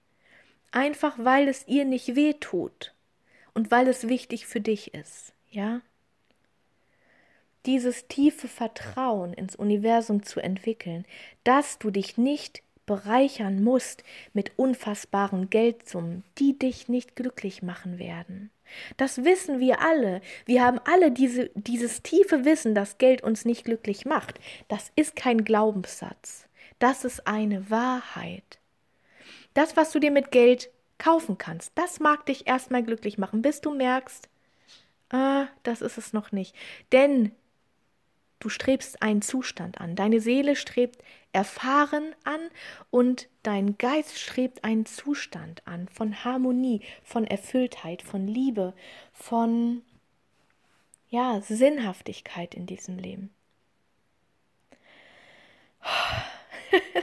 Einfach 0.73 1.17
weil 1.19 1.49
es 1.49 1.67
ihr 1.67 1.85
nicht 1.85 2.15
weh 2.15 2.35
tut 2.35 2.95
und 3.55 3.71
weil 3.71 3.89
es 3.89 4.09
wichtig 4.09 4.47
für 4.47 4.61
dich 4.61 4.95
ist, 4.95 5.33
ja? 5.51 5.81
Dieses 7.67 8.07
tiefe 8.09 8.49
Vertrauen 8.49 9.35
ins 9.35 9.55
Universum 9.55 10.23
zu 10.23 10.41
entwickeln, 10.41 11.05
dass 11.45 11.79
du 11.79 11.91
dich 11.91 12.17
nicht 12.17 12.63
bereichern 12.87 13.63
musst 13.63 14.03
mit 14.33 14.59
unfassbaren 14.59 15.51
Geldsummen, 15.51 16.25
die 16.39 16.59
dich 16.59 16.89
nicht 16.89 17.15
glücklich 17.15 17.63
machen 17.63 17.99
werden. 17.99 18.51
Das 18.97 19.25
wissen 19.25 19.61
wir 19.61 19.81
alle. 19.81 20.21
Wir 20.47 20.65
haben 20.65 20.81
alle 20.85 21.11
diese, 21.11 21.51
dieses 21.55 22.03
tiefe 22.03 22.45
Wissen, 22.45 22.75
dass 22.75 22.99
Geld 22.99 23.23
uns 23.23 23.45
nicht 23.45 23.65
glücklich 23.65 24.05
macht. 24.05 24.41
Das 24.69 24.93
ist 24.97 25.17
kein 25.17 25.45
Glaubenssatz. 25.45 26.47
Das 26.79 27.05
ist 27.05 27.27
eine 27.27 27.71
Wahrheit. 27.71 28.59
Das, 29.55 29.77
was 29.77 29.91
du 29.93 29.99
dir 29.99 30.11
mit 30.11 30.31
Geld 30.31 30.71
kaufen 30.99 31.39
kannst, 31.39 31.73
das 31.75 32.01
mag 32.01 32.27
dich 32.27 32.47
erstmal 32.47 32.83
glücklich 32.83 33.19
machen, 33.19 33.43
bis 33.43 33.61
du 33.61 33.75
merkst, 33.75 34.29
Ah, 35.11 35.49
das 35.65 35.83
ist 35.83 35.99
es 35.99 36.13
noch 36.13 36.33
nicht. 36.33 36.55
Denn 36.93 37.33
du 38.40 38.48
strebst 38.48 39.03
einen 39.03 39.22
Zustand 39.22 39.81
an. 39.81 39.94
Deine 39.94 40.20
Seele 40.20 40.57
strebt 40.57 41.03
Erfahren 41.33 42.14
an 42.24 42.40
und 42.90 43.29
dein 43.44 43.79
Geist 43.79 44.18
strebt 44.18 44.64
einen 44.64 44.85
Zustand 44.87 45.62
an 45.66 45.88
von 45.88 46.24
Harmonie, 46.24 46.81
von 47.05 47.26
Erfülltheit, 47.26 48.03
von 48.03 48.26
Liebe, 48.26 48.74
von 49.12 49.83
ja, 51.09 51.40
Sinnhaftigkeit 51.40 52.55
in 52.55 52.66
diesem 52.66 52.98
Leben. 52.98 53.31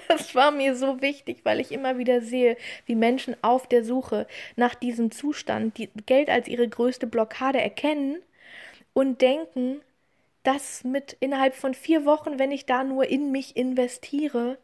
Das 0.07 0.33
war 0.33 0.51
mir 0.51 0.75
so 0.77 1.01
wichtig, 1.01 1.41
weil 1.43 1.59
ich 1.59 1.73
immer 1.73 1.97
wieder 1.97 2.21
sehe, 2.21 2.55
wie 2.85 2.95
Menschen 2.95 3.35
auf 3.43 3.67
der 3.67 3.83
Suche 3.83 4.25
nach 4.55 4.75
diesem 4.75 5.11
Zustand 5.11 5.77
die 5.77 5.89
Geld 6.05 6.29
als 6.29 6.47
ihre 6.47 6.67
größte 6.67 7.05
Blockade 7.05 7.59
erkennen 7.59 8.21
und 8.93 9.21
denken, 9.21 9.81
dass 10.47 10.85
mit 10.85 11.17
innerhalb 11.19 11.55
von 11.55 11.73
vier 11.73 12.05
Wochen, 12.05 12.39
wenn 12.39 12.53
ich 12.53 12.65
da 12.65 12.85
nur 12.85 13.05
in 13.09 13.33
mich 13.33 13.57
investiere, 13.57 14.57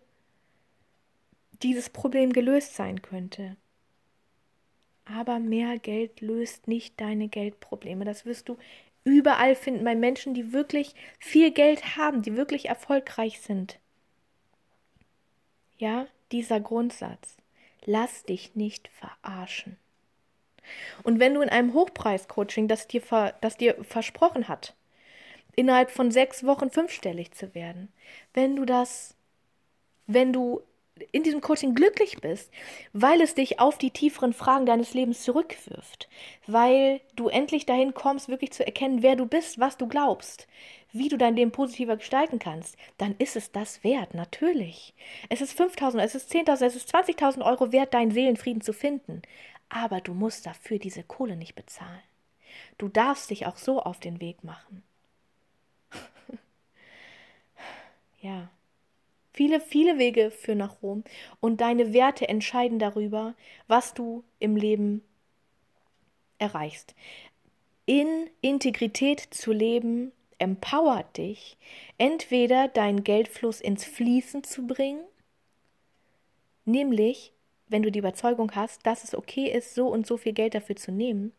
dieses 1.62 1.89
Problem 1.89 2.32
gelöst 2.32 2.76
sein 2.78 3.02
könnte. 3.02 3.58
Aber 5.04 5.39
mehr 5.39 5.80
Geld 5.80 6.22
löst 6.22 6.69
nicht 6.69 7.02
deine 7.02 7.28
Geldprobleme. 7.28 8.06
Das 8.06 8.26
wirst 8.26 8.48
du 8.48 8.56
überall 9.04 9.56
finden 9.56 9.84
bei 9.84 9.93
Menschen, 9.93 10.34
die 10.34 10.54
wirklich 10.54 10.96
viel 11.19 11.52
Geld 11.52 11.98
haben, 11.98 12.22
die 12.22 12.38
wirklich 12.38 12.69
erfolgreich 12.69 13.41
sind. 13.41 13.78
Ja, 15.78 16.08
dieser 16.32 16.62
Grundsatz. 16.62 17.36
Lass 17.84 18.24
dich 18.24 18.56
nicht 18.56 18.88
verarschen. 18.88 19.76
Und 21.04 21.19
wenn 21.19 21.34
du 21.34 21.41
in 21.41 21.50
einem 21.50 21.74
Hochpreis-Coaching, 21.74 22.69
das 22.69 22.88
dir, 22.88 23.02
das 23.41 23.58
dir 23.58 23.84
versprochen 23.84 24.48
hat, 24.48 24.76
innerhalb 25.56 25.92
von 25.92 26.12
sechs 26.12 26.46
Wochen 26.46 26.70
fünfstellig 26.70 27.32
zu 27.32 27.54
werden, 27.56 27.92
wenn 28.34 28.56
du 28.56 28.66
das, 28.66 29.16
wenn 30.08 30.34
du 30.34 30.62
in 31.12 31.24
diesem 31.24 31.42
Coaching 31.42 31.74
glücklich 31.74 32.22
bist, 32.22 32.52
weil 32.94 33.20
es 33.22 33.34
dich 33.34 33.60
auf 33.60 33.78
die 33.78 33.92
tieferen 33.92 34.34
Fragen 34.34 34.66
deines 34.66 34.94
Lebens 34.94 35.24
zurückwirft, 35.24 36.08
weil 36.46 37.02
du 37.16 37.30
endlich 37.30 37.66
dahin 37.66 37.94
kommst, 37.94 38.30
wirklich 38.30 38.52
zu 38.52 38.66
erkennen, 38.66 39.02
wer 39.02 39.16
du 39.16 39.26
bist, 39.26 39.60
was 39.60 39.78
du 39.78 39.88
glaubst, 39.88 40.48
wie 40.92 41.10
du 41.10 41.18
dein 41.18 41.36
Leben 41.36 41.52
positiver 41.52 41.98
gestalten 41.98 42.38
kannst, 42.38 42.78
dann 43.00 43.16
ist 43.18 43.36
es 43.36 43.52
das 43.52 43.84
wert, 43.84 44.13
natürlich. 44.13 44.94
Es 45.30 45.42
ist 45.42 45.54
5000, 45.54 46.04
es 46.04 46.13
ist 46.13 46.32
10.000, 46.32 46.66
es 46.66 46.76
ist 46.76 46.96
20.000 46.96 47.44
Euro 47.44 47.72
wert, 47.72 47.94
deinen 47.96 48.12
Seelenfrieden 48.12 48.62
zu 48.62 48.74
finden. 48.74 49.24
Aber 49.70 50.02
du 50.02 50.13
musst 50.13 50.46
dafür 50.46 50.78
diese 50.78 51.04
Kohle 51.04 51.36
nicht 51.36 51.56
bezahlen. 51.56 52.04
Du 52.78 52.88
darfst 52.88 53.32
dich 53.32 53.48
auch 53.48 53.58
so 53.58 53.82
auf 53.82 54.00
den 54.00 54.22
Weg 54.22 54.44
machen. 54.44 54.84
Ja. 58.23 58.49
Viele, 59.33 59.59
viele 59.59 59.97
Wege 59.97 60.31
führen 60.31 60.59
nach 60.59 60.81
Rom 60.81 61.03
und 61.39 61.62
deine 61.62 61.91
Werte 61.91 62.29
entscheiden 62.29 62.79
darüber, 62.79 63.33
was 63.67 63.93
du 63.93 64.23
im 64.39 64.55
Leben 64.55 65.03
erreichst. 66.38 66.95
In 67.86 68.29
Integrität 68.41 69.19
zu 69.19 69.51
leben 69.51 70.12
empowert 70.38 71.17
dich, 71.17 71.57
entweder 71.97 72.67
deinen 72.67 73.03
Geldfluss 73.03 73.59
ins 73.59 73.86
Fließen 73.86 74.43
zu 74.43 74.67
bringen, 74.67 75.03
nämlich 76.65 77.33
wenn 77.67 77.81
du 77.81 77.91
die 77.91 77.99
Überzeugung 77.99 78.51
hast, 78.55 78.86
dass 78.86 79.03
es 79.03 79.15
okay 79.15 79.51
ist, 79.51 79.73
so 79.73 79.88
und 79.88 80.05
so 80.05 80.17
viel 80.17 80.33
Geld 80.33 80.53
dafür 80.53 80.75
zu 80.75 80.91
nehmen, 80.91 81.33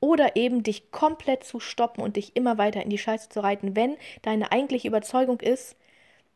oder 0.00 0.36
eben 0.36 0.62
dich 0.62 0.90
komplett 0.90 1.44
zu 1.44 1.60
stoppen 1.60 2.02
und 2.02 2.16
dich 2.16 2.36
immer 2.36 2.58
weiter 2.58 2.82
in 2.82 2.90
die 2.90 2.98
Scheiße 2.98 3.28
zu 3.28 3.40
reiten, 3.40 3.74
wenn 3.76 3.96
deine 4.20 4.52
eigentliche 4.52 4.88
Überzeugung 4.88 5.40
ist, 5.40 5.76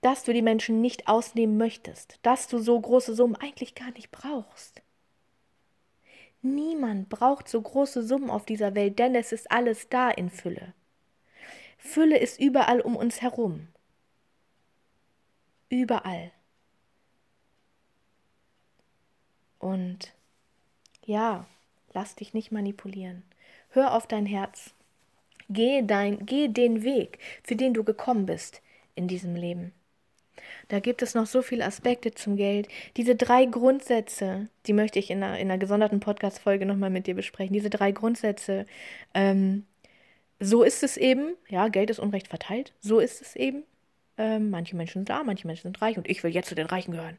dass 0.06 0.22
du 0.22 0.32
die 0.32 0.40
Menschen 0.40 0.80
nicht 0.80 1.08
ausnehmen 1.08 1.56
möchtest, 1.56 2.20
dass 2.22 2.46
du 2.46 2.60
so 2.60 2.80
große 2.80 3.16
Summen 3.16 3.34
eigentlich 3.34 3.74
gar 3.74 3.90
nicht 3.90 4.12
brauchst. 4.12 4.80
Niemand 6.42 7.08
braucht 7.08 7.48
so 7.48 7.60
große 7.60 8.06
Summen 8.06 8.30
auf 8.30 8.46
dieser 8.46 8.76
Welt, 8.76 9.00
denn 9.00 9.16
es 9.16 9.32
ist 9.32 9.50
alles 9.50 9.88
da 9.88 10.08
in 10.08 10.30
Fülle. 10.30 10.74
Fülle 11.76 12.18
ist 12.18 12.38
überall 12.38 12.80
um 12.82 12.94
uns 12.94 13.20
herum. 13.20 13.66
Überall. 15.70 16.30
Und 19.58 20.14
ja, 21.04 21.46
lass 21.94 22.14
dich 22.14 22.32
nicht 22.32 22.52
manipulieren. 22.52 23.24
Hör 23.70 23.92
auf 23.92 24.06
dein 24.06 24.26
Herz. 24.26 24.72
Geh, 25.48 25.82
dein, 25.82 26.24
geh 26.26 26.46
den 26.46 26.84
Weg, 26.84 27.18
für 27.42 27.56
den 27.56 27.74
du 27.74 27.82
gekommen 27.82 28.24
bist 28.24 28.62
in 28.94 29.08
diesem 29.08 29.34
Leben. 29.34 29.72
Da 30.68 30.80
gibt 30.80 31.02
es 31.02 31.14
noch 31.14 31.26
so 31.26 31.42
viele 31.42 31.64
Aspekte 31.64 32.12
zum 32.12 32.36
Geld. 32.36 32.68
Diese 32.96 33.16
drei 33.16 33.46
Grundsätze, 33.46 34.48
die 34.66 34.72
möchte 34.72 34.98
ich 34.98 35.10
in 35.10 35.22
einer, 35.22 35.38
in 35.38 35.50
einer 35.50 35.58
gesonderten 35.58 36.00
Podcast-Folge 36.00 36.66
nochmal 36.66 36.90
mit 36.90 37.06
dir 37.06 37.14
besprechen. 37.14 37.52
Diese 37.54 37.70
drei 37.70 37.92
Grundsätze, 37.92 38.66
ähm, 39.14 39.64
so 40.40 40.62
ist 40.62 40.82
es 40.82 40.96
eben, 40.96 41.34
ja, 41.48 41.68
Geld 41.68 41.90
ist 41.90 41.98
unrecht 41.98 42.28
verteilt, 42.28 42.74
so 42.80 42.98
ist 42.98 43.22
es 43.22 43.36
eben. 43.36 43.64
Ähm, 44.18 44.50
manche 44.50 44.76
Menschen 44.76 45.00
sind 45.00 45.10
arm, 45.10 45.26
manche 45.26 45.46
Menschen 45.46 45.64
sind 45.64 45.82
reich 45.82 45.98
und 45.98 46.08
ich 46.08 46.22
will 46.22 46.30
jetzt 46.32 46.48
zu 46.48 46.54
den 46.54 46.66
Reichen 46.66 46.92
gehören. 46.92 47.18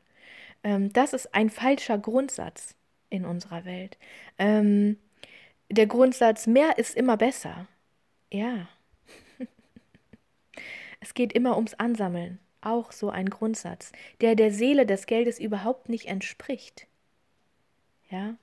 Ähm, 0.63 0.91
das 0.93 1.13
ist 1.13 1.33
ein 1.33 1.49
falscher 1.49 1.97
Grundsatz 1.97 2.75
in 3.09 3.25
unserer 3.25 3.65
Welt. 3.65 3.97
Ähm, 4.37 4.97
der 5.69 5.87
Grundsatz, 5.87 6.47
mehr 6.47 6.77
ist 6.77 6.95
immer 6.95 7.17
besser. 7.17 7.67
Ja. 8.31 8.67
es 10.99 11.13
geht 11.13 11.33
immer 11.33 11.55
ums 11.55 11.73
Ansammeln. 11.75 12.39
Auch 12.67 12.91
so 12.91 13.09
ein 13.09 13.29
Grundsatz, 13.29 13.93
der 14.19 14.35
der 14.35 14.51
Seele 14.51 14.85
des 14.85 15.05
Geldes 15.05 15.39
überhaupt 15.39 15.87
nicht 15.87 16.07
entspricht. 16.07 16.87
Ja. 18.09 18.35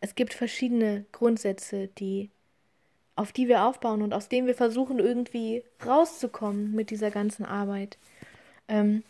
Es 0.00 0.16
gibt 0.16 0.34
verschiedene 0.34 1.04
Grundsätze, 1.12 1.86
die 1.86 2.30
auf 3.14 3.30
die 3.32 3.46
wir 3.46 3.64
aufbauen 3.66 4.02
und 4.02 4.14
aus 4.14 4.28
denen 4.28 4.46
wir 4.46 4.54
versuchen, 4.54 4.98
irgendwie 4.98 5.62
rauszukommen 5.84 6.72
mit 6.72 6.90
dieser 6.90 7.10
ganzen 7.10 7.44
Arbeit. 7.44 7.98
Ähm, 8.68 9.04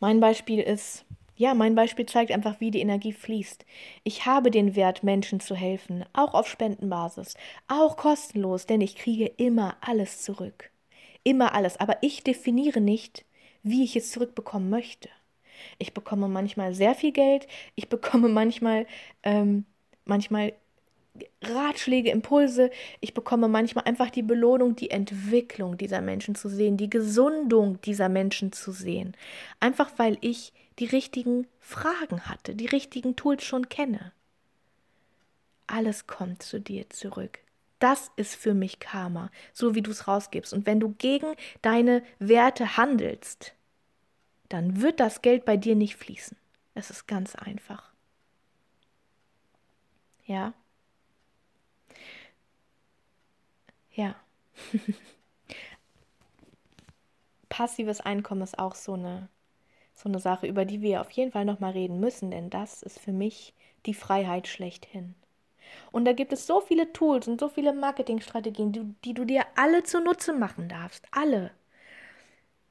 mein 0.00 0.20
Beispiel 0.20 0.60
ist, 0.60 1.04
ja, 1.36 1.54
mein 1.54 1.74
Beispiel 1.74 2.06
zeigt 2.06 2.30
einfach, 2.30 2.60
wie 2.60 2.70
die 2.70 2.80
Energie 2.80 3.12
fließt. 3.12 3.64
Ich 4.04 4.26
habe 4.26 4.50
den 4.50 4.76
Wert, 4.76 5.02
Menschen 5.02 5.40
zu 5.40 5.54
helfen, 5.54 6.04
auch 6.12 6.34
auf 6.34 6.46
Spendenbasis, 6.46 7.34
auch 7.68 7.96
kostenlos, 7.96 8.66
denn 8.66 8.80
ich 8.80 8.96
kriege 8.96 9.24
immer 9.24 9.76
alles 9.80 10.22
zurück. 10.22 10.70
Immer 11.24 11.54
alles, 11.54 11.78
aber 11.78 11.98
ich 12.02 12.22
definiere 12.22 12.80
nicht, 12.80 13.24
wie 13.62 13.84
ich 13.84 13.96
es 13.96 14.12
zurückbekommen 14.12 14.70
möchte. 14.70 15.08
Ich 15.78 15.92
bekomme 15.92 16.28
manchmal 16.28 16.74
sehr 16.74 16.94
viel 16.94 17.12
Geld, 17.12 17.46
ich 17.74 17.88
bekomme 17.88 18.28
manchmal, 18.40 18.86
ähm, 19.22 19.64
manchmal 20.04 20.52
Ratschläge, 21.42 22.10
Impulse. 22.10 22.70
Ich 23.00 23.14
bekomme 23.14 23.48
manchmal 23.48 23.84
einfach 23.84 24.10
die 24.10 24.22
Belohnung, 24.22 24.76
die 24.76 24.90
Entwicklung 24.90 25.76
dieser 25.76 26.00
Menschen 26.00 26.34
zu 26.34 26.48
sehen, 26.48 26.76
die 26.76 26.90
Gesundung 26.90 27.80
dieser 27.82 28.08
Menschen 28.08 28.52
zu 28.52 28.72
sehen. 28.72 29.16
Einfach 29.58 29.90
weil 29.96 30.18
ich 30.20 30.52
die 30.78 30.86
richtigen 30.86 31.46
Fragen 31.58 32.22
hatte, 32.26 32.54
die 32.54 32.66
richtigen 32.66 33.16
Tools 33.16 33.44
schon 33.44 33.68
kenne. 33.68 34.12
Alles 35.66 36.06
kommt 36.06 36.42
zu 36.42 36.60
dir 36.60 36.88
zurück. 36.90 37.40
Das 37.80 38.12
ist 38.16 38.36
für 38.36 38.54
mich 38.54 38.78
Karma, 38.78 39.30
so 39.52 39.74
wie 39.74 39.82
du 39.82 39.90
es 39.90 40.06
rausgibst. 40.06 40.52
Und 40.52 40.66
wenn 40.66 40.80
du 40.80 40.94
gegen 40.98 41.34
deine 41.62 42.02
Werte 42.20 42.76
handelst, 42.76 43.54
dann 44.48 44.82
wird 44.82 45.00
das 45.00 45.22
Geld 45.22 45.44
bei 45.44 45.56
dir 45.56 45.74
nicht 45.76 45.96
fließen. 45.96 46.36
Es 46.74 46.90
ist 46.90 47.06
ganz 47.08 47.34
einfach. 47.34 47.92
Ja? 50.26 50.54
Ja. 53.92 54.14
Passives 57.48 58.00
Einkommen 58.00 58.42
ist 58.42 58.58
auch 58.58 58.74
so 58.74 58.94
eine, 58.94 59.28
so 59.94 60.08
eine 60.08 60.20
Sache, 60.20 60.46
über 60.46 60.64
die 60.64 60.82
wir 60.82 61.00
auf 61.00 61.10
jeden 61.12 61.32
Fall 61.32 61.44
nochmal 61.44 61.72
reden 61.72 62.00
müssen, 62.00 62.30
denn 62.30 62.50
das 62.50 62.82
ist 62.82 62.98
für 63.00 63.12
mich 63.12 63.54
die 63.86 63.94
Freiheit 63.94 64.48
schlechthin. 64.48 65.14
Und 65.92 66.04
da 66.04 66.12
gibt 66.12 66.32
es 66.32 66.46
so 66.46 66.60
viele 66.60 66.92
Tools 66.92 67.28
und 67.28 67.40
so 67.40 67.48
viele 67.48 67.72
Marketingstrategien, 67.72 68.72
die, 68.72 68.94
die 69.04 69.14
du 69.14 69.24
dir 69.24 69.44
alle 69.56 69.82
zunutze 69.82 70.32
machen 70.32 70.68
darfst. 70.68 71.06
Alle. 71.10 71.50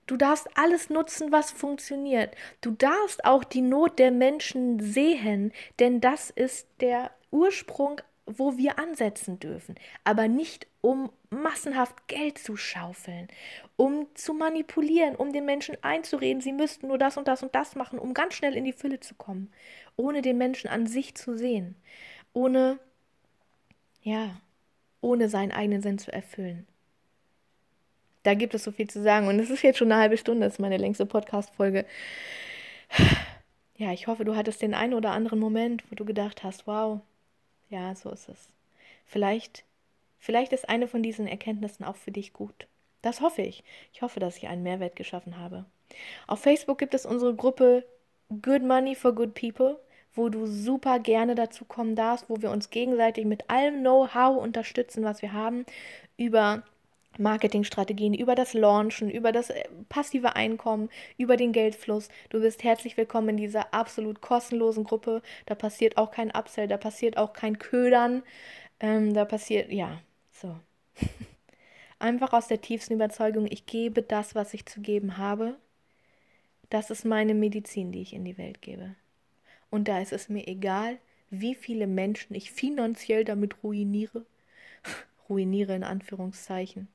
Du 0.07 0.17
darfst 0.17 0.47
alles 0.55 0.89
nutzen, 0.89 1.31
was 1.31 1.51
funktioniert. 1.51 2.35
Du 2.62 2.71
darfst 2.71 3.25
auch 3.25 3.43
die 3.43 3.62
Not 3.62 3.99
der 3.99 4.12
Menschen 4.12 4.79
sehen, 4.79 5.51
denn 5.79 6.01
das 6.01 6.31
ist 6.31 6.67
der 6.79 7.12
Ursprung 7.29 8.01
wo 8.38 8.57
wir 8.57 8.77
ansetzen 8.77 9.39
dürfen, 9.39 9.75
aber 10.03 10.27
nicht 10.27 10.67
um 10.81 11.12
massenhaft 11.29 12.07
Geld 12.07 12.38
zu 12.38 12.55
schaufeln, 12.57 13.27
um 13.75 14.07
zu 14.13 14.33
manipulieren, 14.33 15.15
um 15.15 15.33
den 15.33 15.45
Menschen 15.45 15.77
einzureden, 15.81 16.41
sie 16.41 16.53
müssten 16.53 16.88
nur 16.88 16.97
das 16.97 17.17
und 17.17 17.27
das 17.27 17.43
und 17.43 17.55
das 17.55 17.75
machen, 17.75 17.99
um 17.99 18.13
ganz 18.13 18.35
schnell 18.35 18.55
in 18.55 18.65
die 18.65 18.73
Fülle 18.73 18.99
zu 18.99 19.15
kommen, 19.15 19.51
ohne 19.95 20.21
den 20.21 20.38
Menschen 20.38 20.69
an 20.69 20.88
sich 20.88 21.15
zu 21.15 21.38
sehen, 21.38 21.75
ohne, 22.33 22.79
ja, 24.01 24.39
ohne 25.01 25.29
seinen 25.29 25.51
eigenen 25.51 25.81
Sinn 25.81 25.99
zu 25.99 26.12
erfüllen. 26.12 26.67
Da 28.23 28.33
gibt 28.33 28.53
es 28.53 28.63
so 28.63 28.71
viel 28.71 28.89
zu 28.89 29.01
sagen 29.01 29.27
und 29.27 29.39
es 29.39 29.49
ist 29.49 29.62
jetzt 29.62 29.77
schon 29.77 29.91
eine 29.91 30.01
halbe 30.01 30.17
Stunde, 30.17 30.45
das 30.45 30.53
ist 30.53 30.59
meine 30.59 30.77
längste 30.77 31.05
Podcast-Folge. 31.05 31.85
Ja, 33.77 33.93
ich 33.93 34.07
hoffe, 34.07 34.25
du 34.25 34.35
hattest 34.35 34.62
den 34.62 34.73
einen 34.73 34.93
oder 34.93 35.12
anderen 35.12 35.39
Moment, 35.39 35.89
wo 35.89 35.95
du 35.95 36.03
gedacht 36.03 36.43
hast, 36.43 36.67
wow, 36.67 36.99
ja, 37.69 37.95
so 37.95 38.12
ist 38.12 38.27
es. 38.27 38.49
Vielleicht, 39.05 39.63
vielleicht 40.17 40.51
ist 40.51 40.67
eine 40.67 40.85
von 40.89 41.01
diesen 41.01 41.27
Erkenntnissen 41.27 41.85
auch 41.85 41.95
für 41.95 42.12
dich 42.12 42.33
gut. 42.33 42.67
Das 43.01 43.21
hoffe 43.21 43.41
ich. 43.41 43.63
Ich 43.93 44.01
hoffe, 44.01 44.19
dass 44.19 44.35
ich 44.35 44.49
einen 44.49 44.63
Mehrwert 44.63 44.97
geschaffen 44.97 45.38
habe. 45.38 45.63
Auf 46.27 46.41
Facebook 46.41 46.77
gibt 46.77 46.93
es 46.93 47.05
unsere 47.05 47.33
Gruppe 47.33 47.85
Good 48.41 48.63
Money 48.63 48.95
for 48.95 49.15
Good 49.15 49.33
People, 49.33 49.79
wo 50.19 50.29
du 50.29 50.45
super 50.45 50.99
gerne 50.99 51.34
dazu 51.34 51.65
kommen 51.65 51.95
darfst, 51.95 52.29
wo 52.29 52.41
wir 52.41 52.51
uns 52.51 52.69
gegenseitig 52.69 53.25
mit 53.25 53.49
allem 53.49 53.79
Know-how 53.79 54.38
unterstützen, 54.38 55.03
was 55.03 55.21
wir 55.21 55.34
haben, 55.34 55.65
über 56.17 56.63
Marketingstrategien, 57.17 58.13
über 58.13 58.36
das 58.36 58.53
Launchen, 58.53 59.10
über 59.10 59.32
das 59.32 59.49
äh, 59.49 59.63
passive 59.88 60.36
Einkommen, 60.36 60.89
über 61.17 61.38
den 61.38 61.53
Geldfluss. 61.53 62.10
Du 62.29 62.41
bist 62.41 62.63
herzlich 62.63 62.97
willkommen 62.97 63.29
in 63.29 63.38
dieser 63.38 63.73
absolut 63.73 64.21
kostenlosen 64.21 64.84
Gruppe. 64.84 65.21
Da 65.45 65.55
passiert 65.55 65.97
auch 65.97 66.12
kein 66.12 66.32
Upsell, 66.32 66.67
da 66.67 66.77
passiert 66.77 67.17
auch 67.17 67.34
kein 67.34 67.58
Ködern. 67.58 68.23
Ähm, 68.82 69.13
da 69.13 69.25
passiert, 69.25 69.71
ja, 69.71 70.01
so. 70.32 70.60
Einfach 71.99 72.34
aus 72.34 72.47
der 72.47 72.62
tiefsten 72.62 72.93
Überzeugung, 72.93 73.47
ich 73.49 73.65
gebe 73.65 74.01
das, 74.01 74.36
was 74.36 74.53
ich 74.53 74.65
zu 74.65 74.82
geben 74.82 75.17
habe. 75.17 75.55
Das 76.69 76.91
ist 76.91 77.05
meine 77.05 77.34
Medizin, 77.34 77.91
die 77.91 78.01
ich 78.01 78.13
in 78.13 78.25
die 78.25 78.38
Welt 78.38 78.62
gebe. 78.62 78.95
Und 79.69 79.88
da 79.88 79.99
ist 79.99 80.13
es 80.13 80.29
mir 80.29 80.47
egal, 80.47 80.97
wie 81.29 81.55
viele 81.55 81.88
Menschen 81.88 82.36
ich 82.36 82.51
finanziell 82.51 83.23
damit 83.23 83.63
ruiniere. 83.63 84.25
ruiniere 85.29 85.75
in 85.75 85.84
Anführungszeichen 85.84 86.88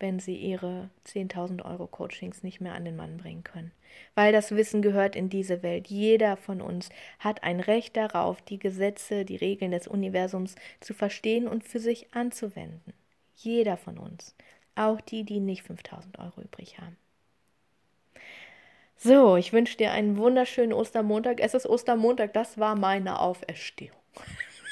wenn 0.00 0.20
sie 0.20 0.36
ihre 0.36 0.90
10.000 1.06 1.64
Euro 1.64 1.86
Coachings 1.86 2.42
nicht 2.42 2.60
mehr 2.60 2.74
an 2.74 2.84
den 2.84 2.96
Mann 2.96 3.16
bringen 3.16 3.42
können. 3.42 3.72
Weil 4.14 4.32
das 4.32 4.52
Wissen 4.52 4.82
gehört 4.82 5.16
in 5.16 5.28
diese 5.28 5.62
Welt. 5.62 5.88
Jeder 5.88 6.36
von 6.36 6.60
uns 6.60 6.90
hat 7.18 7.42
ein 7.42 7.60
Recht 7.60 7.96
darauf, 7.96 8.40
die 8.42 8.58
Gesetze, 8.58 9.24
die 9.24 9.36
Regeln 9.36 9.72
des 9.72 9.88
Universums 9.88 10.54
zu 10.80 10.94
verstehen 10.94 11.48
und 11.48 11.64
für 11.64 11.80
sich 11.80 12.14
anzuwenden. 12.14 12.92
Jeder 13.34 13.76
von 13.76 13.98
uns. 13.98 14.36
Auch 14.76 15.00
die, 15.00 15.24
die 15.24 15.40
nicht 15.40 15.64
5000 15.64 16.18
Euro 16.18 16.42
übrig 16.42 16.78
haben. 16.78 16.96
So, 19.00 19.36
ich 19.36 19.52
wünsche 19.52 19.76
dir 19.76 19.92
einen 19.92 20.16
wunderschönen 20.16 20.72
Ostermontag. 20.72 21.38
Es 21.38 21.54
ist 21.54 21.66
Ostermontag, 21.66 22.32
das 22.32 22.58
war 22.58 22.74
meine 22.74 23.20
Auferstehung. 23.20 23.96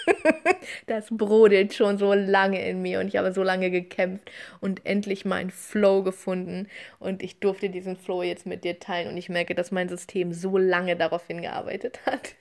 das 0.86 1.06
brodelt 1.10 1.74
schon 1.74 1.96
so 1.96 2.12
lange 2.12 2.68
in 2.68 2.82
mir 2.82 2.98
und 2.98 3.06
ich 3.06 3.16
habe 3.16 3.32
so 3.32 3.44
lange 3.44 3.70
gekämpft 3.70 4.28
und 4.60 4.84
endlich 4.84 5.24
meinen 5.24 5.50
Flow 5.50 6.02
gefunden 6.02 6.66
und 6.98 7.22
ich 7.22 7.38
durfte 7.38 7.70
diesen 7.70 7.96
Flow 7.96 8.24
jetzt 8.24 8.46
mit 8.46 8.64
dir 8.64 8.80
teilen 8.80 9.08
und 9.08 9.16
ich 9.16 9.28
merke, 9.28 9.54
dass 9.54 9.70
mein 9.70 9.88
System 9.88 10.32
so 10.32 10.58
lange 10.58 10.96
darauf 10.96 11.24
hingearbeitet 11.28 12.00
hat. 12.04 12.34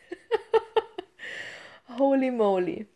Holy 2.00 2.32
moly. 2.32 2.88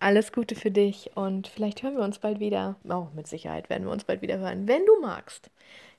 Alles 0.00 0.32
Gute 0.32 0.54
für 0.54 0.70
dich 0.70 1.12
und 1.14 1.48
vielleicht 1.48 1.82
hören 1.82 1.96
wir 1.96 2.04
uns 2.04 2.18
bald 2.18 2.40
wieder. 2.40 2.76
Oh, 2.84 3.06
mit 3.14 3.26
Sicherheit 3.26 3.70
werden 3.70 3.84
wir 3.84 3.92
uns 3.92 4.04
bald 4.04 4.20
wieder 4.20 4.38
hören, 4.38 4.68
wenn 4.68 4.84
du 4.84 5.00
magst. 5.00 5.50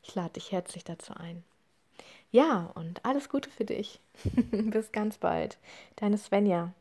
Ich 0.03 0.13
lade 0.13 0.33
dich 0.33 0.51
herzlich 0.51 0.83
dazu 0.83 1.13
ein. 1.15 1.43
Ja, 2.33 2.71
und 2.73 3.05
alles 3.05 3.29
Gute 3.29 3.47
für 3.51 3.63
dich. 3.63 4.01
Bis 4.51 4.91
ganz 4.91 5.19
bald. 5.19 5.59
Deine 5.97 6.17
Svenja. 6.17 6.73